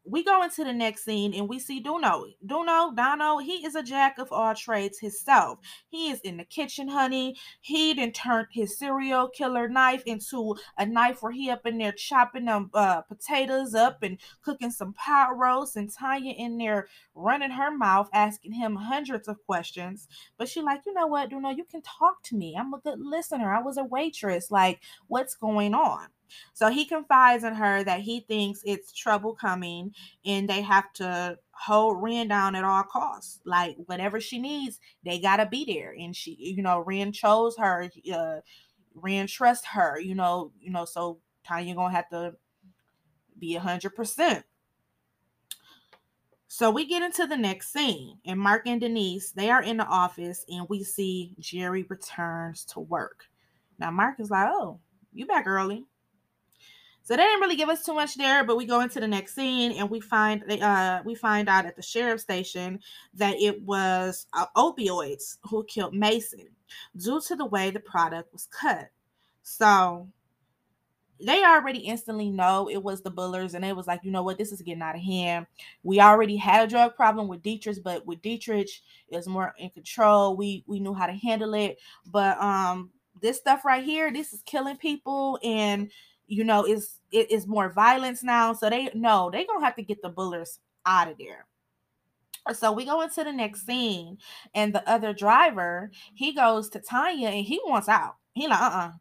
we 0.04 0.24
go 0.24 0.42
into 0.42 0.64
the 0.64 0.72
next 0.72 1.04
scene 1.04 1.32
and 1.34 1.48
we 1.48 1.58
see 1.58 1.82
Duno. 1.82 2.24
Duno, 2.44 2.94
Dono, 2.94 3.38
he 3.38 3.64
is 3.64 3.74
a 3.74 3.82
jack 3.82 4.18
of 4.18 4.32
all 4.32 4.54
trades 4.54 4.98
himself. 4.98 5.60
He 5.88 6.10
is 6.10 6.20
in 6.20 6.38
the 6.38 6.44
kitchen, 6.44 6.88
honey. 6.88 7.36
He 7.60 7.94
then 7.94 8.12
turned 8.12 8.48
his 8.50 8.78
serial 8.78 9.28
killer 9.28 9.68
knife 9.68 10.02
into 10.04 10.56
a 10.76 10.86
knife 10.86 11.22
where 11.22 11.32
he 11.32 11.50
up 11.50 11.66
in 11.66 11.78
there 11.78 11.92
chopping 11.92 12.46
them 12.46 12.70
uh, 12.74 13.02
potatoes 13.02 13.74
up 13.74 14.02
and 14.02 14.18
cooking 14.42 14.70
some 14.70 14.92
pot 14.94 15.36
roast 15.36 15.76
and 15.76 15.92
Tanya 15.92 16.32
in 16.32 16.58
there 16.58 16.88
running 17.14 17.50
her 17.52 17.70
mouth, 17.70 18.08
asking 18.12 18.52
him 18.52 18.74
hundreds 18.74 19.28
of 19.28 19.44
questions. 19.46 20.08
But 20.36 20.48
she 20.48 20.62
like, 20.62 20.82
you 20.84 20.94
know 20.94 21.06
what, 21.06 21.30
Duno, 21.30 21.56
you 21.56 21.64
can 21.64 21.82
talk 21.82 22.22
to 22.24 22.36
me. 22.36 22.56
I'm 22.58 22.74
a 22.74 22.80
good 22.80 22.98
listener. 22.98 23.54
I 23.54 23.62
was 23.62 23.76
a 23.76 23.84
waitress. 23.84 24.50
Like, 24.50 24.80
what's 25.06 25.36
going 25.36 25.74
on? 25.74 26.08
So 26.52 26.70
he 26.70 26.84
confides 26.84 27.44
in 27.44 27.54
her 27.54 27.84
that 27.84 28.00
he 28.00 28.20
thinks 28.20 28.62
it's 28.64 28.92
trouble 28.92 29.34
coming 29.34 29.94
and 30.24 30.48
they 30.48 30.62
have 30.62 30.92
to 30.94 31.38
hold 31.52 32.02
Ren 32.02 32.28
down 32.28 32.54
at 32.54 32.64
all 32.64 32.82
costs. 32.82 33.40
Like 33.44 33.76
whatever 33.86 34.20
she 34.20 34.38
needs, 34.38 34.80
they 35.04 35.18
gotta 35.18 35.46
be 35.46 35.64
there. 35.64 35.94
And 35.98 36.14
she, 36.14 36.36
you 36.38 36.62
know, 36.62 36.80
Ren 36.80 37.12
chose 37.12 37.56
her. 37.58 37.90
Uh, 38.12 38.40
Ren 38.94 39.26
trusts 39.26 39.66
her. 39.66 39.98
You 40.00 40.14
know, 40.14 40.52
you 40.60 40.70
know. 40.70 40.84
So 40.84 41.18
Tanya 41.44 41.74
gonna 41.74 41.94
have 41.94 42.08
to 42.10 42.34
be 43.38 43.56
a 43.56 43.60
hundred 43.60 43.94
percent. 43.94 44.44
So 46.48 46.70
we 46.70 46.84
get 46.84 47.02
into 47.02 47.26
the 47.26 47.36
next 47.36 47.72
scene, 47.72 48.18
and 48.26 48.38
Mark 48.38 48.66
and 48.66 48.78
Denise 48.80 49.32
they 49.32 49.48
are 49.48 49.62
in 49.62 49.78
the 49.78 49.86
office, 49.86 50.44
and 50.48 50.66
we 50.68 50.84
see 50.84 51.34
Jerry 51.38 51.84
returns 51.84 52.64
to 52.66 52.80
work. 52.80 53.24
Now 53.78 53.90
Mark 53.90 54.20
is 54.20 54.30
like, 54.30 54.48
"Oh, 54.50 54.80
you 55.14 55.26
back 55.26 55.46
early." 55.46 55.86
So 57.04 57.16
they 57.16 57.22
didn't 57.22 57.40
really 57.40 57.56
give 57.56 57.68
us 57.68 57.84
too 57.84 57.94
much 57.94 58.14
there, 58.16 58.44
but 58.44 58.56
we 58.56 58.64
go 58.64 58.80
into 58.80 59.00
the 59.00 59.08
next 59.08 59.34
scene 59.34 59.72
and 59.72 59.90
we 59.90 60.00
find 60.00 60.44
uh 60.62 61.02
we 61.04 61.14
find 61.14 61.48
out 61.48 61.66
at 61.66 61.74
the 61.76 61.82
sheriff 61.82 62.20
station 62.20 62.78
that 63.14 63.36
it 63.40 63.60
was 63.62 64.26
uh, 64.34 64.46
opioids 64.56 65.38
who 65.42 65.64
killed 65.64 65.94
Mason 65.94 66.46
due 66.96 67.20
to 67.20 67.36
the 67.36 67.46
way 67.46 67.70
the 67.70 67.80
product 67.80 68.32
was 68.32 68.46
cut. 68.46 68.88
So 69.42 70.08
they 71.24 71.44
already 71.44 71.80
instantly 71.80 72.30
know 72.30 72.68
it 72.68 72.82
was 72.82 73.02
the 73.02 73.10
bullers, 73.10 73.54
and 73.54 73.64
it 73.64 73.76
was 73.76 73.86
like, 73.86 74.00
you 74.02 74.10
know 74.10 74.22
what, 74.22 74.38
this 74.38 74.52
is 74.52 74.62
getting 74.62 74.82
out 74.82 74.96
of 74.96 75.02
hand. 75.02 75.46
We 75.82 76.00
already 76.00 76.36
had 76.36 76.66
a 76.66 76.70
drug 76.70 76.96
problem 76.96 77.28
with 77.28 77.42
Dietrich, 77.42 77.78
but 77.82 78.04
with 78.06 78.22
Dietrich, 78.22 78.70
it 79.08 79.16
was 79.16 79.28
more 79.28 79.54
in 79.58 79.70
control. 79.70 80.36
We 80.36 80.64
we 80.66 80.80
knew 80.80 80.94
how 80.94 81.06
to 81.06 81.12
handle 81.12 81.54
it, 81.54 81.78
but 82.06 82.38
um, 82.40 82.90
this 83.20 83.38
stuff 83.38 83.64
right 83.64 83.84
here, 83.84 84.12
this 84.12 84.32
is 84.32 84.42
killing 84.42 84.76
people, 84.76 85.38
and 85.42 85.90
you 86.32 86.44
know, 86.44 86.64
is 86.64 86.98
it 87.10 87.30
is 87.30 87.46
more 87.46 87.68
violence 87.68 88.22
now. 88.22 88.54
So 88.54 88.70
they 88.70 88.88
know 88.94 89.28
they 89.30 89.44
gonna 89.44 89.62
have 89.62 89.76
to 89.76 89.82
get 89.82 90.00
the 90.00 90.08
bullers 90.08 90.60
out 90.86 91.10
of 91.10 91.18
there. 91.18 91.46
So 92.54 92.72
we 92.72 92.86
go 92.86 93.02
into 93.02 93.22
the 93.22 93.32
next 93.32 93.66
scene, 93.66 94.16
and 94.54 94.74
the 94.74 94.88
other 94.88 95.12
driver 95.12 95.90
he 96.14 96.32
goes 96.32 96.70
to 96.70 96.80
Tanya 96.80 97.28
and 97.28 97.44
he 97.44 97.60
wants 97.66 97.86
out. 97.86 98.16
He 98.32 98.48
like, 98.48 98.58
uh 98.58 98.64
uh-uh. 98.64 98.86
uh, 98.86 98.92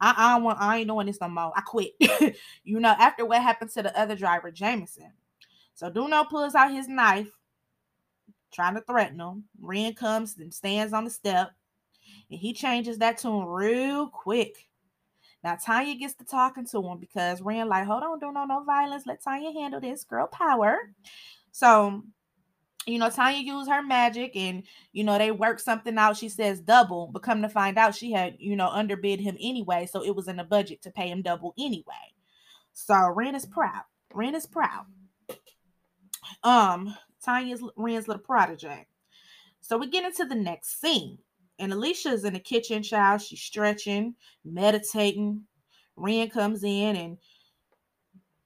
I, 0.00 0.14
I 0.16 0.34
don't 0.34 0.44
want, 0.44 0.60
I 0.62 0.78
ain't 0.78 0.88
doing 0.88 1.06
this 1.06 1.20
no 1.20 1.28
more. 1.28 1.52
I 1.54 1.60
quit. 1.60 1.92
you 2.64 2.80
know, 2.80 2.94
after 2.98 3.26
what 3.26 3.42
happened 3.42 3.70
to 3.72 3.82
the 3.82 4.00
other 4.00 4.16
driver, 4.16 4.50
Jameson. 4.50 5.12
So 5.74 5.90
Duno 5.90 6.26
pulls 6.26 6.54
out 6.54 6.72
his 6.72 6.88
knife, 6.88 7.30
trying 8.50 8.76
to 8.76 8.80
threaten 8.80 9.20
him. 9.20 9.44
Ren 9.60 9.92
comes 9.92 10.38
and 10.38 10.52
stands 10.52 10.94
on 10.94 11.04
the 11.04 11.10
step, 11.10 11.50
and 12.30 12.40
he 12.40 12.54
changes 12.54 12.96
that 12.98 13.18
tune 13.18 13.44
real 13.44 14.06
quick. 14.08 14.70
Now 15.42 15.56
Tanya 15.56 15.94
gets 15.96 16.14
to 16.14 16.24
talking 16.24 16.66
to 16.66 16.82
him 16.82 16.98
because 16.98 17.42
Rand 17.42 17.68
like, 17.68 17.86
hold 17.86 18.02
on, 18.02 18.18
don't 18.20 18.34
know 18.34 18.44
no 18.44 18.62
violence. 18.64 19.06
Let 19.06 19.22
Tanya 19.22 19.52
handle 19.52 19.80
this 19.80 20.04
girl 20.04 20.26
power. 20.26 20.78
So, 21.50 22.02
you 22.86 22.98
know, 22.98 23.10
Tanya 23.10 23.40
used 23.40 23.70
her 23.70 23.82
magic 23.82 24.36
and 24.36 24.62
you 24.92 25.04
know 25.04 25.18
they 25.18 25.30
work 25.30 25.58
something 25.60 25.98
out. 25.98 26.16
She 26.16 26.28
says 26.28 26.60
double, 26.60 27.08
but 27.08 27.22
come 27.22 27.42
to 27.42 27.48
find 27.48 27.76
out 27.76 27.94
she 27.94 28.12
had, 28.12 28.36
you 28.38 28.56
know, 28.56 28.68
underbid 28.68 29.20
him 29.20 29.36
anyway. 29.40 29.88
So 29.90 30.04
it 30.04 30.14
was 30.14 30.28
in 30.28 30.36
the 30.36 30.44
budget 30.44 30.82
to 30.82 30.90
pay 30.90 31.08
him 31.08 31.22
double 31.22 31.54
anyway. 31.58 32.12
So 32.72 32.94
Rand 33.10 33.36
is 33.36 33.46
proud. 33.46 33.82
Rand 34.14 34.36
is 34.36 34.46
proud. 34.46 34.86
Um, 36.44 36.96
Tanya's 37.24 37.62
Rand's 37.76 38.08
little 38.08 38.22
protege. 38.22 38.86
So 39.60 39.78
we 39.78 39.88
get 39.88 40.04
into 40.04 40.24
the 40.24 40.34
next 40.34 40.80
scene. 40.80 41.18
And 41.62 41.72
Alicia's 41.72 42.24
in 42.24 42.32
the 42.32 42.40
kitchen, 42.40 42.82
child. 42.82 43.22
She's 43.22 43.40
stretching, 43.40 44.16
meditating. 44.44 45.42
Ren 45.94 46.28
comes 46.28 46.64
in 46.64 46.96
and 46.96 47.18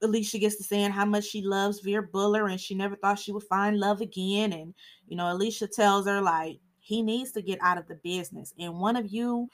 Alicia 0.03 0.39
gets 0.39 0.57
to 0.57 0.65
saying 0.65 0.91
how 0.91 1.07
much 1.07 1.25
she 1.25 1.41
loves 1.41 1.81
Veer 1.81 2.03
Buller 2.03 2.49
and 2.49 2.61
she 2.61 2.75
never 2.75 2.95
thought 2.95 3.19
she 3.19 3.33
would 3.33 3.45
find 3.45 3.81
love 3.81 4.03
again. 4.03 4.53
And, 4.53 4.75
you 5.09 5.17
know, 5.17 5.33
Alicia 5.33 5.69
tells 5.69 6.07
her, 6.07 6.21
like, 6.21 6.59
he 6.79 7.01
needs 7.01 7.33
to 7.33 7.41
get 7.41 7.59
out 7.63 7.79
of 7.79 7.89
the 7.89 7.95
business. 7.95 8.53
And 8.59 8.79
one 8.79 8.97
of 8.97 9.11
you 9.11 9.49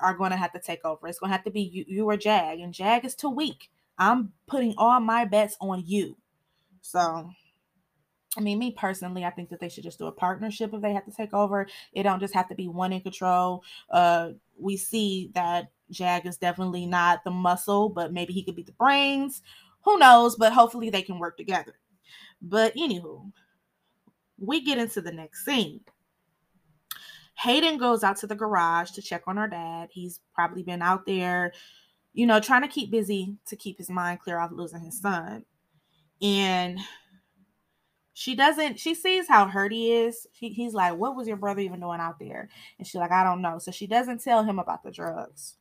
are 0.00 0.12
going 0.12 0.32
to 0.32 0.36
have 0.36 0.52
to 0.52 0.60
take 0.60 0.84
over. 0.84 1.08
It's 1.08 1.18
going 1.18 1.30
to 1.30 1.36
have 1.36 1.46
to 1.46 1.50
be 1.50 1.62
you, 1.62 1.86
you 1.88 2.04
or 2.04 2.18
Jag. 2.18 2.60
And 2.60 2.74
Jag 2.74 3.06
is 3.06 3.14
too 3.14 3.30
weak. 3.30 3.70
I'm 3.96 4.34
putting 4.46 4.74
all 4.76 5.00
my 5.00 5.24
bets 5.24 5.56
on 5.62 5.82
you. 5.86 6.14
So 6.82 7.30
I 8.36 8.40
mean, 8.40 8.58
me 8.58 8.72
personally, 8.72 9.24
I 9.24 9.30
think 9.30 9.48
that 9.48 9.58
they 9.58 9.68
should 9.68 9.84
just 9.84 9.98
do 9.98 10.06
a 10.06 10.12
partnership 10.12 10.74
if 10.74 10.82
they 10.82 10.92
have 10.92 11.06
to 11.06 11.10
take 11.10 11.32
over. 11.32 11.66
It 11.92 12.02
don't 12.02 12.20
just 12.20 12.34
have 12.34 12.48
to 12.48 12.54
be 12.54 12.68
one 12.68 12.92
in 12.92 13.00
control. 13.00 13.64
Uh, 13.90 14.30
we 14.58 14.76
see 14.76 15.30
that 15.34 15.70
Jag 15.90 16.26
is 16.26 16.36
definitely 16.36 16.84
not 16.84 17.24
the 17.24 17.30
muscle, 17.30 17.88
but 17.88 18.12
maybe 18.12 18.32
he 18.32 18.44
could 18.44 18.54
be 18.54 18.62
the 18.62 18.72
brains. 18.72 19.42
Who 19.84 19.98
knows? 19.98 20.36
But 20.36 20.52
hopefully 20.52 20.90
they 20.90 21.02
can 21.02 21.18
work 21.18 21.36
together. 21.36 21.74
But 22.42 22.74
anywho, 22.76 23.32
we 24.38 24.60
get 24.60 24.78
into 24.78 25.00
the 25.00 25.12
next 25.12 25.44
scene. 25.44 25.80
Hayden 27.34 27.78
goes 27.78 28.02
out 28.02 28.16
to 28.18 28.26
the 28.26 28.34
garage 28.34 28.90
to 28.92 29.02
check 29.02 29.22
on 29.26 29.36
her 29.36 29.48
dad. 29.48 29.88
He's 29.92 30.20
probably 30.34 30.62
been 30.62 30.82
out 30.82 31.06
there, 31.06 31.52
you 32.12 32.26
know, 32.26 32.40
trying 32.40 32.62
to 32.62 32.68
keep 32.68 32.90
busy 32.90 33.36
to 33.46 33.56
keep 33.56 33.78
his 33.78 33.88
mind 33.88 34.20
clear 34.20 34.38
off 34.38 34.50
losing 34.52 34.80
his 34.80 35.00
son. 35.00 35.44
And 36.20 36.80
she 38.18 38.34
doesn't 38.34 38.80
she 38.80 38.96
sees 38.96 39.28
how 39.28 39.46
hurt 39.46 39.70
he 39.70 39.92
is. 39.92 40.26
He, 40.32 40.48
he's 40.48 40.74
like 40.74 40.96
what 40.96 41.14
was 41.14 41.28
your 41.28 41.36
brother 41.36 41.60
even 41.60 41.78
doing 41.78 42.00
out 42.00 42.18
there? 42.18 42.48
And 42.76 42.84
she's 42.84 42.96
like 42.96 43.12
i 43.12 43.22
don't 43.22 43.40
know. 43.40 43.60
So 43.60 43.70
she 43.70 43.86
doesn't 43.86 44.24
tell 44.24 44.42
him 44.42 44.58
about 44.58 44.82
the 44.82 44.90
drugs. 44.90 45.54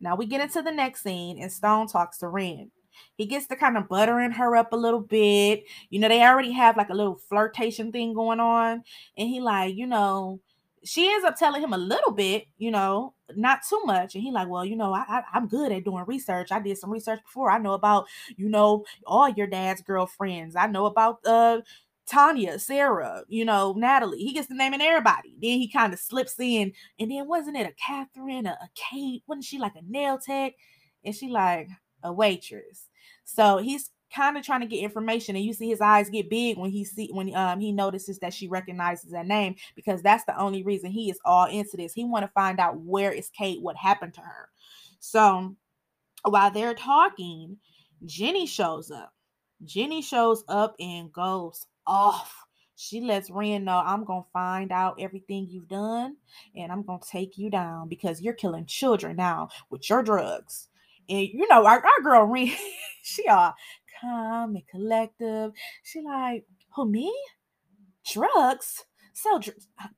Now 0.00 0.16
we 0.16 0.24
get 0.24 0.40
into 0.40 0.62
the 0.62 0.72
next 0.72 1.02
scene 1.02 1.42
and 1.42 1.52
stone 1.52 1.88
talks 1.88 2.16
to 2.18 2.28
ren. 2.28 2.70
He 3.16 3.26
gets 3.26 3.46
to 3.48 3.56
kind 3.56 3.76
of 3.76 3.86
buttering 3.86 4.30
her 4.30 4.56
up 4.56 4.72
a 4.72 4.76
little 4.76 5.02
bit. 5.02 5.64
You 5.90 5.98
know 5.98 6.08
they 6.08 6.22
already 6.22 6.52
have 6.52 6.78
like 6.78 6.88
a 6.88 6.94
little 6.94 7.20
flirtation 7.28 7.92
thing 7.92 8.14
going 8.14 8.40
on. 8.40 8.82
And 9.18 9.28
he 9.28 9.40
like 9.40 9.76
you 9.76 9.86
know 9.86 10.40
she 10.84 11.10
ends 11.12 11.26
up 11.26 11.36
telling 11.36 11.62
him 11.62 11.74
a 11.74 11.78
little 11.78 12.12
bit, 12.12 12.46
you 12.56 12.70
know, 12.70 13.12
not 13.36 13.60
too 13.68 13.80
much. 13.84 14.14
And 14.14 14.22
he 14.22 14.30
like, 14.30 14.48
well, 14.48 14.64
you 14.64 14.76
know, 14.76 14.92
I, 14.92 15.22
I 15.32 15.36
am 15.36 15.48
good 15.48 15.72
at 15.72 15.84
doing 15.84 16.04
research. 16.06 16.52
I 16.52 16.60
did 16.60 16.78
some 16.78 16.90
research 16.90 17.20
before. 17.22 17.50
I 17.50 17.58
know 17.58 17.72
about, 17.72 18.06
you 18.36 18.48
know, 18.48 18.84
all 19.06 19.28
your 19.28 19.46
dad's 19.46 19.82
girlfriends. 19.82 20.56
I 20.56 20.66
know 20.66 20.86
about 20.86 21.24
uh 21.26 21.60
Tanya, 22.06 22.58
Sarah, 22.58 23.22
you 23.28 23.44
know, 23.44 23.74
Natalie. 23.76 24.18
He 24.24 24.32
gets 24.32 24.48
the 24.48 24.54
name 24.54 24.72
of 24.72 24.80
everybody. 24.80 25.36
Then 25.42 25.58
he 25.58 25.70
kind 25.70 25.92
of 25.92 25.98
slips 25.98 26.34
in. 26.40 26.72
And 26.98 27.10
then 27.10 27.28
wasn't 27.28 27.58
it 27.58 27.66
a 27.66 27.74
Catherine, 27.74 28.46
a, 28.46 28.52
a 28.52 28.68
Kate? 28.74 29.22
Wasn't 29.26 29.44
she 29.44 29.58
like 29.58 29.74
a 29.76 29.82
nail 29.86 30.18
tech? 30.18 30.54
And 31.04 31.14
she 31.14 31.28
like 31.28 31.68
a 32.02 32.12
waitress. 32.12 32.88
So 33.24 33.58
he's 33.58 33.90
kind 34.14 34.36
of 34.36 34.44
trying 34.44 34.60
to 34.60 34.66
get 34.66 34.82
information 34.82 35.36
and 35.36 35.44
you 35.44 35.52
see 35.52 35.68
his 35.68 35.80
eyes 35.80 36.10
get 36.10 36.30
big 36.30 36.56
when 36.56 36.70
he 36.70 36.84
see 36.84 37.10
when 37.12 37.34
um 37.34 37.60
he 37.60 37.72
notices 37.72 38.18
that 38.18 38.32
she 38.32 38.48
recognizes 38.48 39.10
that 39.10 39.26
name 39.26 39.54
because 39.76 40.02
that's 40.02 40.24
the 40.24 40.38
only 40.38 40.62
reason 40.62 40.90
he 40.90 41.10
is 41.10 41.18
all 41.24 41.46
into 41.46 41.76
this. 41.76 41.92
He 41.92 42.04
want 42.04 42.24
to 42.24 42.32
find 42.32 42.58
out 42.58 42.80
where 42.80 43.12
is 43.12 43.28
kate 43.30 43.60
what 43.60 43.76
happened 43.76 44.14
to 44.14 44.20
her. 44.20 44.48
So 45.00 45.54
while 46.24 46.50
they're 46.50 46.74
talking 46.74 47.58
jenny 48.04 48.46
shows 48.46 48.90
up. 48.90 49.12
Jenny 49.64 50.02
shows 50.02 50.44
up 50.48 50.74
and 50.78 51.12
goes 51.12 51.66
off. 51.86 52.34
She 52.76 53.00
lets 53.00 53.30
Ren 53.30 53.64
know 53.64 53.82
I'm 53.84 54.04
gonna 54.04 54.24
find 54.32 54.70
out 54.70 55.00
everything 55.00 55.48
you've 55.48 55.68
done 55.68 56.16
and 56.54 56.70
I'm 56.70 56.82
gonna 56.82 57.00
take 57.10 57.36
you 57.36 57.50
down 57.50 57.88
because 57.88 58.20
you're 58.20 58.34
killing 58.34 58.66
children 58.66 59.16
now 59.16 59.48
with 59.68 59.88
your 59.90 60.02
drugs. 60.02 60.68
And 61.08 61.26
you 61.26 61.48
know, 61.48 61.66
our, 61.66 61.84
our 61.84 62.02
girl 62.02 62.24
Ren, 62.24 62.52
she 63.02 63.26
all 63.26 63.54
calm 64.00 64.56
and 64.56 64.68
collective. 64.68 65.52
She 65.82 66.00
like, 66.02 66.46
who 66.74 66.90
me? 66.90 67.12
Drugs? 68.10 68.84
So 69.12 69.38
dr- 69.38 69.56
uh, 69.82 69.88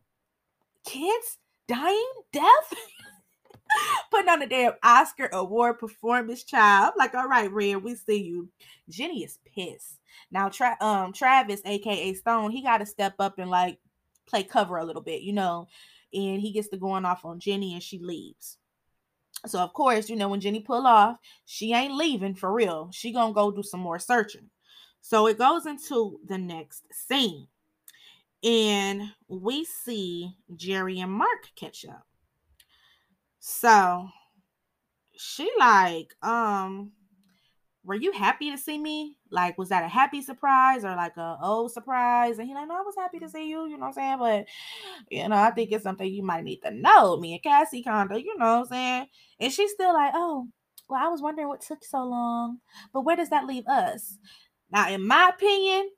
kids 0.85 1.38
dying, 1.69 2.12
death. 2.33 2.75
putting 4.11 4.28
on 4.28 4.42
a 4.42 4.47
damn 4.47 4.73
Oscar 4.83 5.28
award 5.33 5.78
performance, 5.78 6.45
child. 6.45 6.95
Like, 6.97 7.14
all 7.14 7.28
right, 7.28 7.50
Red, 7.52 7.83
we 7.83 7.95
see 7.95 8.23
you. 8.23 8.49
Jenny 8.88 9.25
is 9.25 9.38
pissed. 9.54 9.99
Now, 10.30 10.49
Tra- 10.49 10.76
um, 10.80 11.12
Travis, 11.12 11.62
aka 11.64 12.14
Stone, 12.14 12.50
he 12.50 12.62
got 12.62 12.78
to 12.78 12.87
step 12.87 13.14
up 13.19 13.38
and 13.38 13.50
like 13.50 13.78
play 14.28 14.42
cover 14.42 14.78
a 14.78 14.85
little 14.85 15.02
bit, 15.02 15.23
you 15.23 15.33
know, 15.33 15.69
and 16.12 16.40
he 16.40 16.52
gets 16.52 16.69
to 16.69 16.76
going 16.76 17.04
off 17.04 17.25
on 17.25 17.40
Jenny 17.40 17.75
and 17.75 17.83
she 17.83 17.99
leaves. 17.99 18.59
So 19.47 19.61
of 19.61 19.73
course, 19.73 20.09
you 20.09 20.17
know, 20.17 20.29
when 20.29 20.41
Jenny 20.41 20.61
pull 20.61 20.87
off, 20.87 21.17
she 21.47 21.73
ain't 21.73 21.95
leaving 21.95 22.35
for 22.35 22.53
real. 22.53 22.91
She 22.93 23.13
gonna 23.13 23.33
go 23.33 23.51
do 23.51 23.63
some 23.63 23.81
more 23.81 23.99
searching. 23.99 24.51
So 25.01 25.27
it 25.27 25.39
goes 25.39 25.67
into 25.67 26.21
the 26.27 26.39
next 26.39 26.85
scene. 26.93 27.49
And 28.43 29.03
we 29.29 29.65
see 29.65 30.35
Jerry 30.57 31.01
and 31.01 31.13
Mark 31.13 31.51
catch 31.57 31.85
up. 31.85 32.07
So 33.39 34.09
she 35.17 35.51
like, 35.59 36.15
um, 36.23 36.93
were 37.85 37.95
you 37.95 38.13
happy 38.13 38.51
to 38.51 38.59
see 38.59 38.79
me? 38.79 39.17
Like, 39.31 39.57
was 39.57 39.71
that 39.71 39.85
a 39.85 39.89
happy 39.89 40.23
surprise 40.23 40.85
or 40.85 40.95
like 40.97 41.17
a 41.17 41.39
oh 41.43 41.69
surprise? 41.69 42.39
And 42.39 42.47
he 42.47 42.55
like, 42.55 42.69
no, 42.69 42.75
I 42.75 42.83
was 42.83 42.95
happy 42.97 43.19
to 43.21 43.29
see 43.29 43.49
you, 43.49 43.67
you 43.67 43.77
know 43.79 43.87
what 43.87 43.99
I'm 43.99 44.19
saying? 44.19 44.19
But 44.19 44.47
you 45.11 45.29
know, 45.29 45.37
I 45.37 45.51
think 45.51 45.73
it's 45.73 45.85
something 45.85 46.13
you 46.13 46.23
might 46.23 46.45
need 46.45 46.61
to 46.65 46.71
know. 46.71 47.17
Me 47.17 47.35
and 47.35 47.43
Cassie 47.43 47.83
kinda, 47.83 48.21
you 48.21 48.37
know 48.39 48.61
what 48.61 48.61
I'm 48.61 48.67
saying? 48.67 49.07
And 49.41 49.53
she's 49.53 49.73
still 49.73 49.95
like, 49.95 50.13
oh, 50.15 50.49
well, 50.89 51.01
I 51.05 51.09
was 51.09 51.23
wondering 51.23 51.49
what 51.49 51.63
took 51.63 51.85
so 51.85 52.05
long. 52.05 52.59
But 52.93 53.03
where 53.03 53.17
does 53.17 53.31
that 53.31 53.47
leave 53.47 53.67
us? 53.67 54.19
Now, 54.71 54.91
in 54.91 55.07
my 55.07 55.31
opinion, 55.35 55.91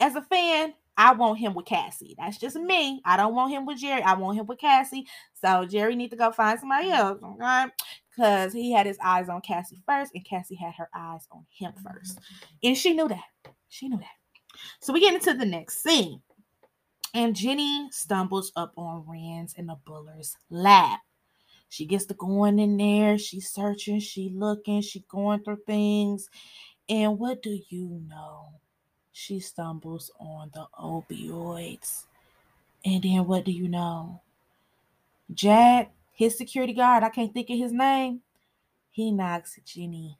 as 0.00 0.14
a 0.14 0.22
fan, 0.22 0.74
I 0.96 1.12
want 1.12 1.38
him 1.38 1.54
with 1.54 1.66
Cassie. 1.66 2.14
That's 2.18 2.38
just 2.38 2.56
me. 2.56 3.00
I 3.04 3.16
don't 3.16 3.34
want 3.34 3.52
him 3.52 3.66
with 3.66 3.78
Jerry. 3.78 4.02
I 4.02 4.14
want 4.14 4.38
him 4.38 4.46
with 4.46 4.58
Cassie. 4.58 5.06
So 5.34 5.64
Jerry 5.64 5.96
need 5.96 6.10
to 6.10 6.16
go 6.16 6.30
find 6.30 6.58
somebody 6.58 6.88
mm-hmm. 6.88 7.24
else, 7.24 7.38
okay? 7.40 7.72
Because 8.10 8.52
he 8.52 8.72
had 8.72 8.86
his 8.86 8.98
eyes 9.02 9.28
on 9.28 9.40
Cassie 9.40 9.82
first, 9.86 10.12
and 10.14 10.24
Cassie 10.24 10.54
had 10.54 10.74
her 10.74 10.88
eyes 10.94 11.26
on 11.32 11.44
him 11.50 11.72
mm-hmm. 11.72 11.88
first. 11.88 12.18
And 12.62 12.76
she 12.76 12.94
knew 12.94 13.08
that. 13.08 13.54
She 13.68 13.88
knew 13.88 13.98
that. 13.98 14.06
So 14.80 14.92
we 14.92 15.00
get 15.00 15.14
into 15.14 15.34
the 15.34 15.46
next 15.46 15.82
scene. 15.82 16.22
And 17.12 17.36
Jenny 17.36 17.88
stumbles 17.92 18.52
up 18.56 18.72
on 18.76 19.04
Rand's 19.06 19.54
and 19.56 19.68
the 19.68 19.76
Buller's 19.84 20.36
lab. 20.50 20.98
She 21.68 21.86
gets 21.86 22.06
to 22.06 22.14
going 22.14 22.58
in 22.58 22.76
there. 22.76 23.18
She's 23.18 23.50
searching, 23.50 23.98
she 23.98 24.30
looking, 24.32 24.80
she 24.80 25.04
going 25.08 25.42
through 25.42 25.58
things. 25.66 26.28
And 26.88 27.18
what 27.18 27.42
do 27.42 27.58
you 27.68 28.00
know? 28.08 28.60
She 29.16 29.38
stumbles 29.38 30.10
on 30.18 30.50
the 30.52 30.66
opioids. 30.76 32.02
And 32.84 33.00
then 33.00 33.28
what 33.28 33.44
do 33.44 33.52
you 33.52 33.68
know? 33.68 34.20
Jack, 35.32 35.92
his 36.12 36.36
security 36.36 36.72
guard, 36.72 37.04
I 37.04 37.10
can't 37.10 37.32
think 37.32 37.48
of 37.48 37.56
his 37.56 37.72
name, 37.72 38.22
he 38.90 39.12
knocks 39.12 39.56
Jenny 39.64 40.18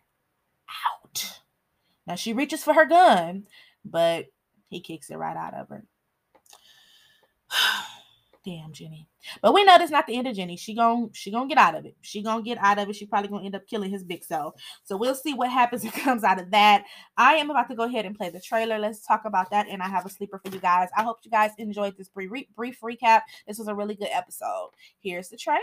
out. 0.86 1.40
Now 2.06 2.14
she 2.14 2.32
reaches 2.32 2.62
for 2.62 2.72
her 2.72 2.86
gun, 2.86 3.48
but 3.84 4.26
he 4.68 4.78
kicks 4.78 5.10
it 5.10 5.16
right 5.16 5.36
out 5.36 5.54
of 5.54 5.68
her. 5.70 5.84
Damn, 8.44 8.72
Jenny. 8.72 9.08
But 9.40 9.54
we 9.54 9.64
know 9.64 9.78
that's 9.78 9.90
not 9.90 10.06
the 10.06 10.16
end 10.16 10.26
of 10.26 10.36
Jenny. 10.36 10.56
She 10.58 10.74
gon' 10.74 11.10
she 11.14 11.30
gonna 11.30 11.48
get 11.48 11.56
out 11.56 11.74
of 11.74 11.86
it. 11.86 11.96
She 12.02 12.22
gonna 12.22 12.42
get 12.42 12.58
out 12.58 12.78
of 12.78 12.90
it. 12.90 12.96
She 12.96 13.06
probably 13.06 13.30
gonna 13.30 13.46
end 13.46 13.54
up 13.54 13.66
killing 13.66 13.90
his 13.90 14.04
big 14.04 14.22
self. 14.22 14.54
So 14.82 14.98
we'll 14.98 15.14
see 15.14 15.32
what 15.32 15.50
happens 15.50 15.82
and 15.82 15.92
comes 15.94 16.24
out 16.24 16.38
of 16.38 16.50
that. 16.50 16.84
I 17.16 17.36
am 17.36 17.50
about 17.50 17.68
to 17.70 17.74
go 17.74 17.84
ahead 17.84 18.04
and 18.04 18.14
play 18.14 18.28
the 18.28 18.40
trailer. 18.40 18.78
Let's 18.78 19.06
talk 19.06 19.24
about 19.24 19.50
that. 19.50 19.66
And 19.68 19.82
I 19.82 19.88
have 19.88 20.04
a 20.04 20.10
sleeper 20.10 20.38
for 20.44 20.52
you 20.52 20.60
guys. 20.60 20.90
I 20.94 21.02
hope 21.02 21.20
you 21.22 21.30
guys 21.30 21.52
enjoyed 21.56 21.96
this 21.96 22.10
brief 22.10 22.30
brief 22.54 22.80
recap. 22.82 23.22
This 23.46 23.58
was 23.58 23.68
a 23.68 23.74
really 23.74 23.94
good 23.94 24.10
episode. 24.12 24.72
Here's 25.00 25.30
the 25.30 25.38
trailer. 25.38 25.60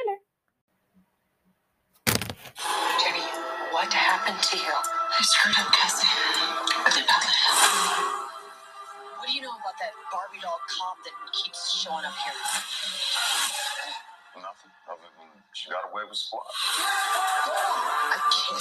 Jenny, 2.07 3.21
what 3.71 3.93
happened 3.93 4.41
to 4.41 4.57
you? 4.57 4.73
I 4.73 5.21
screwed 5.21 5.59
up, 5.59 5.71
Cassie. 5.71 6.70
About 9.71 9.79
that 9.79 9.93
Barbie 10.11 10.41
doll 10.41 10.59
cop 10.67 10.97
that 11.03 11.13
keeps 11.31 11.73
showing 11.75 12.05
up 12.05 12.13
here? 12.23 12.33
Nothing 14.35 14.71
other 14.89 15.09
than 15.17 15.27
she 15.53 15.69
got 15.69 15.91
away 15.91 16.03
with 16.07 16.17
squat. 16.17 16.43
A 18.11 18.19
kid 18.31 18.57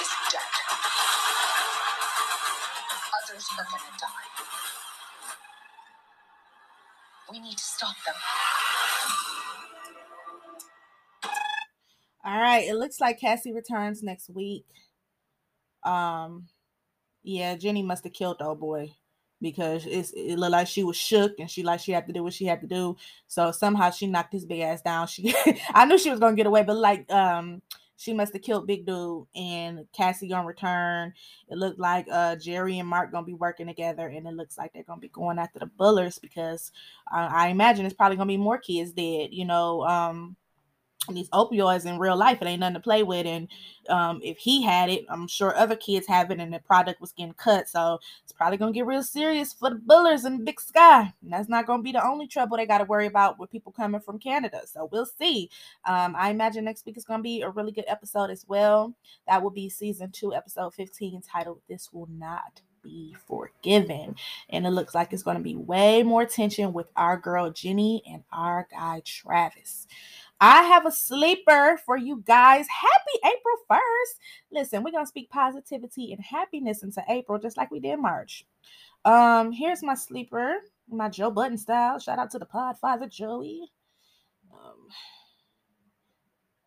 is 0.00 0.10
dead. 0.32 0.42
Others 3.22 3.46
are 3.58 3.64
gonna 3.64 3.92
die. 4.00 4.28
We 7.32 7.40
need 7.40 7.56
to 7.58 7.64
stop 7.64 7.96
them. 8.06 8.14
All 12.24 12.40
right, 12.40 12.64
it 12.66 12.74
looks 12.74 13.00
like 13.00 13.20
Cassie 13.20 13.52
returns 13.52 14.02
next 14.02 14.30
week. 14.30 14.64
Um, 15.84 16.48
yeah, 17.22 17.54
Jenny 17.56 17.82
must 17.82 18.04
have 18.04 18.12
killed 18.12 18.38
the 18.38 18.44
old 18.44 18.60
boy 18.60 18.94
because 19.40 19.86
it's, 19.86 20.12
it 20.12 20.38
looked 20.38 20.52
like 20.52 20.66
she 20.68 20.84
was 20.84 20.96
shook 20.96 21.38
and 21.38 21.50
she 21.50 21.62
like 21.62 21.80
she 21.80 21.92
had 21.92 22.06
to 22.06 22.12
do 22.12 22.22
what 22.22 22.32
she 22.32 22.46
had 22.46 22.60
to 22.60 22.66
do. 22.66 22.96
So 23.26 23.52
somehow 23.52 23.90
she 23.90 24.06
knocked 24.06 24.32
his 24.32 24.44
big 24.44 24.60
ass 24.60 24.82
down. 24.82 25.06
She 25.06 25.34
I 25.74 25.84
knew 25.84 25.98
she 25.98 26.10
was 26.10 26.20
gonna 26.20 26.36
get 26.36 26.46
away, 26.46 26.62
but 26.62 26.76
like 26.76 27.10
um 27.12 27.62
she 27.96 28.14
must 28.14 28.32
have 28.32 28.42
killed 28.42 28.68
Big 28.68 28.86
Dude 28.86 29.26
and 29.34 29.84
Cassie 29.92 30.28
gonna 30.28 30.46
return. 30.46 31.12
It 31.48 31.58
looked 31.58 31.80
like 31.80 32.06
uh 32.10 32.36
Jerry 32.36 32.78
and 32.78 32.88
Mark 32.88 33.10
gonna 33.12 33.26
be 33.26 33.34
working 33.34 33.66
together, 33.66 34.06
and 34.06 34.26
it 34.26 34.34
looks 34.34 34.56
like 34.56 34.72
they're 34.72 34.84
gonna 34.84 35.00
be 35.00 35.08
going 35.08 35.38
after 35.38 35.58
the 35.58 35.66
Bullers 35.66 36.18
because 36.18 36.70
uh, 37.12 37.28
I 37.30 37.48
imagine 37.48 37.86
it's 37.86 37.94
probably 37.94 38.16
gonna 38.16 38.28
be 38.28 38.36
more 38.36 38.58
kids 38.58 38.92
dead. 38.92 39.30
You 39.32 39.44
know, 39.44 39.82
um 39.82 40.36
these 41.14 41.30
opioids 41.30 41.86
in 41.86 41.98
real 41.98 42.16
life. 42.16 42.38
It 42.40 42.46
ain't 42.46 42.60
nothing 42.60 42.74
to 42.74 42.80
play 42.80 43.02
with. 43.02 43.26
And 43.26 43.48
um, 43.88 44.20
if 44.22 44.38
he 44.38 44.62
had 44.62 44.90
it, 44.90 45.04
I'm 45.08 45.28
sure 45.28 45.54
other 45.56 45.76
kids 45.76 46.06
have 46.06 46.30
it, 46.30 46.40
and 46.40 46.52
the 46.52 46.58
product 46.60 47.00
was 47.00 47.12
getting 47.12 47.34
cut. 47.34 47.68
So 47.68 47.98
it's 48.22 48.32
probably 48.32 48.58
gonna 48.58 48.72
get 48.72 48.86
real 48.86 49.02
serious 49.02 49.52
for 49.52 49.70
the 49.70 49.76
Bullers 49.76 50.24
in 50.24 50.44
Big 50.44 50.60
Sky. 50.60 51.12
And 51.22 51.32
that's 51.32 51.48
not 51.48 51.66
gonna 51.66 51.82
be 51.82 51.92
the 51.92 52.06
only 52.06 52.26
trouble 52.26 52.56
they 52.56 52.66
got 52.66 52.78
to 52.78 52.84
worry 52.84 53.06
about 53.06 53.38
with 53.38 53.50
people 53.50 53.72
coming 53.72 54.00
from 54.00 54.18
Canada. 54.18 54.62
So 54.66 54.88
we'll 54.90 55.06
see. 55.06 55.50
Um, 55.84 56.14
I 56.16 56.30
imagine 56.30 56.64
next 56.64 56.86
week 56.86 56.96
is 56.96 57.04
gonna 57.04 57.22
be 57.22 57.42
a 57.42 57.50
really 57.50 57.72
good 57.72 57.86
episode 57.88 58.30
as 58.30 58.44
well. 58.48 58.94
That 59.26 59.42
will 59.42 59.50
be 59.50 59.68
season 59.68 60.10
two, 60.10 60.34
episode 60.34 60.74
15, 60.74 61.22
titled 61.22 61.60
"This 61.68 61.90
Will 61.92 62.08
Not." 62.10 62.62
be 62.82 63.16
forgiven. 63.26 64.16
And 64.48 64.66
it 64.66 64.70
looks 64.70 64.94
like 64.94 65.12
it's 65.12 65.22
going 65.22 65.36
to 65.36 65.42
be 65.42 65.56
way 65.56 66.02
more 66.02 66.24
tension 66.24 66.72
with 66.72 66.88
our 66.96 67.16
girl 67.16 67.50
Jenny 67.50 68.02
and 68.10 68.24
our 68.32 68.66
guy 68.70 69.02
Travis. 69.04 69.86
I 70.40 70.62
have 70.62 70.86
a 70.86 70.92
sleeper 70.92 71.80
for 71.84 71.96
you 71.96 72.22
guys. 72.24 72.66
Happy 72.68 73.36
April 73.36 73.56
1st. 73.70 74.18
Listen, 74.52 74.82
we're 74.84 74.92
going 74.92 75.04
to 75.04 75.08
speak 75.08 75.30
positivity 75.30 76.12
and 76.12 76.22
happiness 76.22 76.82
into 76.82 77.02
April, 77.08 77.38
just 77.38 77.56
like 77.56 77.70
we 77.70 77.80
did 77.80 77.98
March. 77.98 78.46
Um, 79.04 79.50
here's 79.52 79.82
my 79.82 79.94
sleeper, 79.94 80.58
my 80.88 81.08
Joe 81.08 81.30
Budden 81.30 81.58
style. 81.58 81.98
Shout 81.98 82.18
out 82.18 82.30
to 82.32 82.38
the 82.38 82.46
Podfather 82.46 83.10
Joey. 83.10 83.70
Um, 84.52 84.88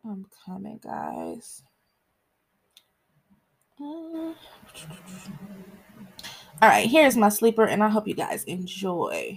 I'm 0.04 0.26
coming, 0.44 0.78
guys. 0.82 1.62
Uh, 3.80 4.34
all 6.60 6.68
right, 6.68 6.88
here's 6.88 7.16
my 7.16 7.28
sleeper, 7.28 7.64
and 7.64 7.82
I 7.82 7.88
hope 7.88 8.06
you 8.06 8.14
guys 8.14 8.44
enjoy. 8.44 9.36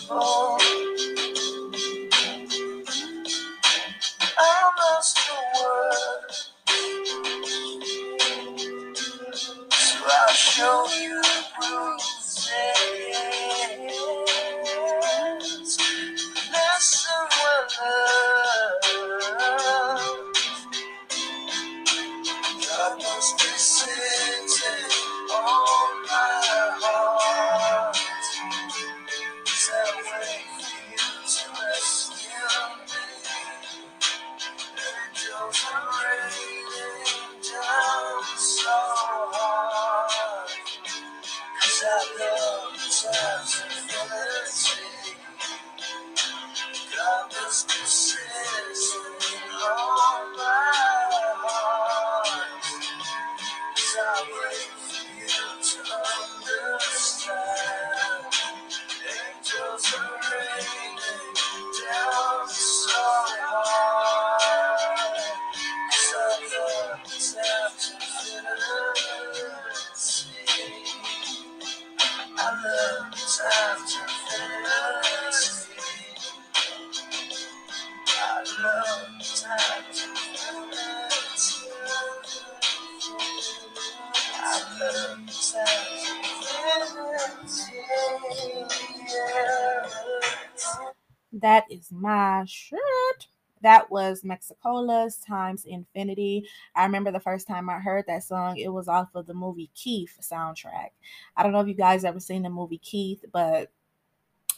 That 91.41 91.65
is 91.69 91.91
my 91.91 92.43
shirt. 92.47 93.27
That 93.61 93.91
was 93.91 94.23
Mexicola's 94.23 95.17
Times 95.17 95.65
Infinity. 95.65 96.47
I 96.75 96.83
remember 96.83 97.11
the 97.11 97.19
first 97.19 97.47
time 97.47 97.69
I 97.69 97.79
heard 97.79 98.05
that 98.07 98.23
song, 98.23 98.57
it 98.57 98.69
was 98.69 98.87
off 98.87 99.09
of 99.13 99.27
the 99.27 99.33
movie 99.35 99.69
Keith 99.75 100.17
soundtrack. 100.21 100.89
I 101.37 101.43
don't 101.43 101.51
know 101.51 101.59
if 101.59 101.67
you 101.67 101.75
guys 101.75 102.03
ever 102.03 102.19
seen 102.19 102.41
the 102.41 102.49
movie 102.49 102.79
Keith, 102.79 103.23
but 103.31 103.71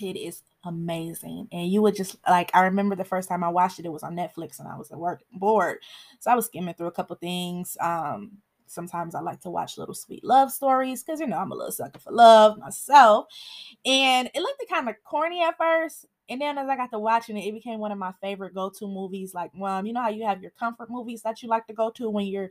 it 0.02 0.16
is 0.18 0.44
amazing. 0.64 1.48
And 1.52 1.70
you 1.70 1.82
would 1.82 1.96
just 1.96 2.16
like 2.28 2.50
I 2.54 2.62
remember 2.62 2.96
the 2.96 3.04
first 3.04 3.30
time 3.30 3.44
I 3.44 3.50
watched 3.50 3.80
it, 3.80 3.86
it 3.86 3.92
was 3.92 4.04
on 4.04 4.16
Netflix 4.16 4.60
and 4.60 4.68
I 4.68 4.78
was 4.78 4.92
at 4.92 4.98
work 4.98 5.22
bored. 5.34 5.80
So 6.20 6.32
I 6.32 6.36
was 6.36 6.46
skimming 6.46 6.74
through 6.74 6.88
a 6.88 6.92
couple 6.92 7.16
things. 7.18 7.78
Um 7.82 8.38
sometimes 8.66 9.14
I 9.14 9.22
like 9.22 9.42
to 9.42 9.52
watch 9.52 9.78
little 9.78 9.94
sweet 9.94 10.24
love 10.24 10.52
stories 10.52 11.04
because 11.04 11.20
you 11.20 11.28
know 11.28 11.38
I'm 11.38 11.52
a 11.52 11.56
little 11.56 11.72
sucker 11.72 12.00
for 12.00 12.12
love 12.12 12.58
myself. 12.58 13.28
And 13.86 14.30
it 14.34 14.42
looked 14.42 14.64
kind 14.70 14.90
of 14.90 14.96
corny 15.04 15.44
at 15.44 15.58
first. 15.58 16.06
And 16.30 16.42
then 16.42 16.58
as 16.58 16.68
I 16.70 16.76
got 16.76 16.92
to 16.92 17.00
watching 17.00 17.38
it, 17.38 17.48
it 17.48 17.54
became 17.54 17.80
one 17.80 17.92
of 17.92 17.98
my 17.98 18.14
favorite 18.22 18.54
go-to 18.56 18.88
movies. 18.88 19.34
Like, 19.34 19.52
um, 19.62 19.86
you 19.86 19.94
know 19.94 20.02
how 20.02 20.10
you 20.10 20.26
have 20.26 20.42
your 20.42 20.52
comfort 20.52 20.90
movies 20.90 21.22
that 21.24 21.42
you 21.44 21.50
like 21.50 21.68
to 21.68 21.74
go 21.74 21.90
to 21.92 22.10
when 22.10 22.26
you're 22.28 22.50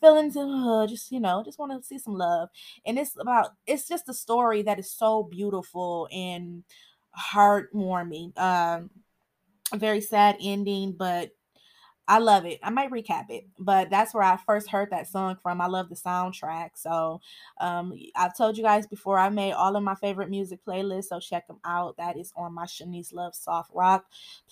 feeling 0.00 0.36
uh, 0.36 0.86
just 0.86 1.12
you 1.12 1.20
know 1.20 1.42
just 1.44 1.58
want 1.58 1.72
to 1.72 1.86
see 1.86 1.98
some 1.98 2.14
love 2.14 2.48
and 2.84 2.98
it's 2.98 3.16
about 3.18 3.52
it's 3.66 3.88
just 3.88 4.08
a 4.08 4.14
story 4.14 4.62
that 4.62 4.78
is 4.78 4.90
so 4.90 5.22
beautiful 5.22 6.08
and 6.12 6.64
heartwarming 7.18 8.36
um 8.38 8.90
a 9.72 9.78
very 9.78 10.00
sad 10.00 10.36
ending 10.40 10.92
but 10.92 11.30
I 12.06 12.18
love 12.18 12.44
it. 12.44 12.60
I 12.62 12.70
might 12.70 12.90
recap 12.90 13.30
it, 13.30 13.46
but 13.58 13.88
that's 13.88 14.12
where 14.12 14.22
I 14.22 14.36
first 14.36 14.68
heard 14.68 14.90
that 14.90 15.08
song 15.08 15.38
from. 15.42 15.60
I 15.60 15.66
love 15.66 15.88
the 15.88 15.94
soundtrack. 15.94 16.70
So, 16.74 17.20
um, 17.60 17.94
I've 18.14 18.36
told 18.36 18.58
you 18.58 18.62
guys 18.62 18.86
before 18.86 19.18
I 19.18 19.30
made 19.30 19.52
all 19.52 19.74
of 19.74 19.82
my 19.82 19.94
favorite 19.94 20.28
music 20.28 20.60
playlists, 20.66 21.06
so 21.06 21.18
check 21.18 21.46
them 21.46 21.60
out. 21.64 21.96
That 21.96 22.18
is 22.18 22.32
on 22.36 22.52
my 22.54 22.66
Shanise 22.66 23.14
Love 23.14 23.34
Soft 23.34 23.70
Rock 23.74 24.04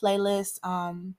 playlist. 0.03 0.65
Um, 0.65 1.15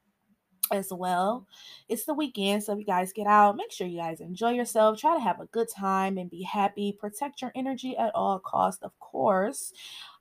as 0.72 0.91
well. 0.91 1.46
It's 1.89 2.06
the 2.06 2.13
weekend, 2.13 2.63
so 2.63 2.74
if 2.74 2.80
you 2.80 2.86
guys 2.86 3.13
get 3.13 3.28
out, 3.28 3.56
make 3.56 3.72
sure 3.72 3.86
you 3.86 4.00
guys 4.00 4.22
enjoy 4.22 4.52
yourself. 4.52 4.98
Try 4.98 5.13
to 5.15 5.22
have 5.22 5.39
a 5.39 5.46
good 5.48 5.67
time 5.69 6.17
and 6.17 6.30
be 6.30 6.41
happy. 6.43 6.98
Protect 7.00 7.41
your 7.41 7.52
energy 7.56 7.98
at 7.98 8.15
all 8.15 8.39
costs, 8.39 8.82
of 8.82 8.98
course. 9.00 9.74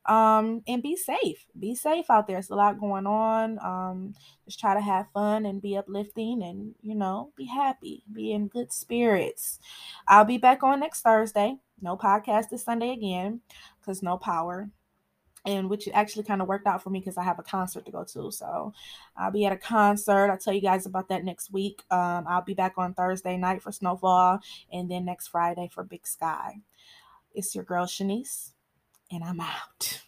Um, 0.06 0.62
and 0.66 0.82
be 0.82 0.96
safe. 0.96 1.46
Be 1.58 1.74
safe 1.74 2.10
out 2.10 2.26
there. 2.26 2.38
It's 2.38 2.50
a 2.50 2.54
lot 2.54 2.80
going 2.80 3.06
on. 3.06 3.58
Um, 3.60 4.14
just 4.44 4.58
try 4.58 4.74
to 4.74 4.80
have 4.80 5.06
fun 5.14 5.46
and 5.46 5.62
be 5.62 5.76
uplifting 5.76 6.42
and, 6.42 6.74
you 6.82 6.94
know, 6.94 7.30
be 7.36 7.44
happy, 7.44 8.02
be 8.12 8.32
in 8.32 8.48
good 8.48 8.72
spirits. 8.72 9.60
I'll 10.08 10.24
be 10.24 10.38
back 10.38 10.62
on 10.62 10.80
next 10.80 11.02
Thursday. 11.02 11.56
No 11.80 11.96
podcast 11.96 12.48
this 12.50 12.64
Sunday 12.64 12.90
again 12.90 13.40
because 13.80 14.02
no 14.02 14.16
power. 14.16 14.70
And 15.44 15.68
which 15.68 15.88
actually 15.92 16.22
kind 16.22 16.40
of 16.40 16.46
worked 16.46 16.68
out 16.68 16.84
for 16.84 16.90
me 16.90 17.00
because 17.00 17.16
I 17.16 17.24
have 17.24 17.40
a 17.40 17.42
concert 17.42 17.84
to 17.86 17.90
go 17.90 18.04
to. 18.04 18.30
So 18.30 18.72
I'll 19.16 19.32
be 19.32 19.44
at 19.44 19.52
a 19.52 19.56
concert. 19.56 20.30
I'll 20.30 20.38
tell 20.38 20.54
you 20.54 20.60
guys 20.60 20.86
about 20.86 21.08
that 21.08 21.24
next 21.24 21.52
week. 21.52 21.82
Um, 21.90 22.26
I'll 22.28 22.44
be 22.44 22.54
back 22.54 22.74
on 22.76 22.94
Thursday 22.94 23.36
night 23.36 23.60
for 23.60 23.72
Snowfall 23.72 24.38
and 24.72 24.88
then 24.88 25.04
next 25.04 25.28
Friday 25.28 25.68
for 25.72 25.82
Big 25.82 26.06
Sky. 26.06 26.60
It's 27.34 27.56
your 27.56 27.64
girl 27.64 27.86
Shanise, 27.86 28.51
and 29.12 29.22
I'm 29.22 29.40
out. 29.40 30.00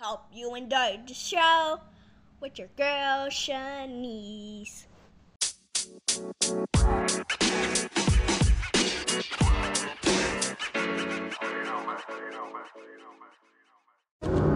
Hope 0.00 0.24
you 0.32 0.54
enjoyed 0.54 1.06
the 1.06 1.14
show 1.14 1.80
with 2.40 2.58
your 2.58 2.68
girl 2.76 3.28
Shanise. 3.28 4.86
You. 14.22 14.55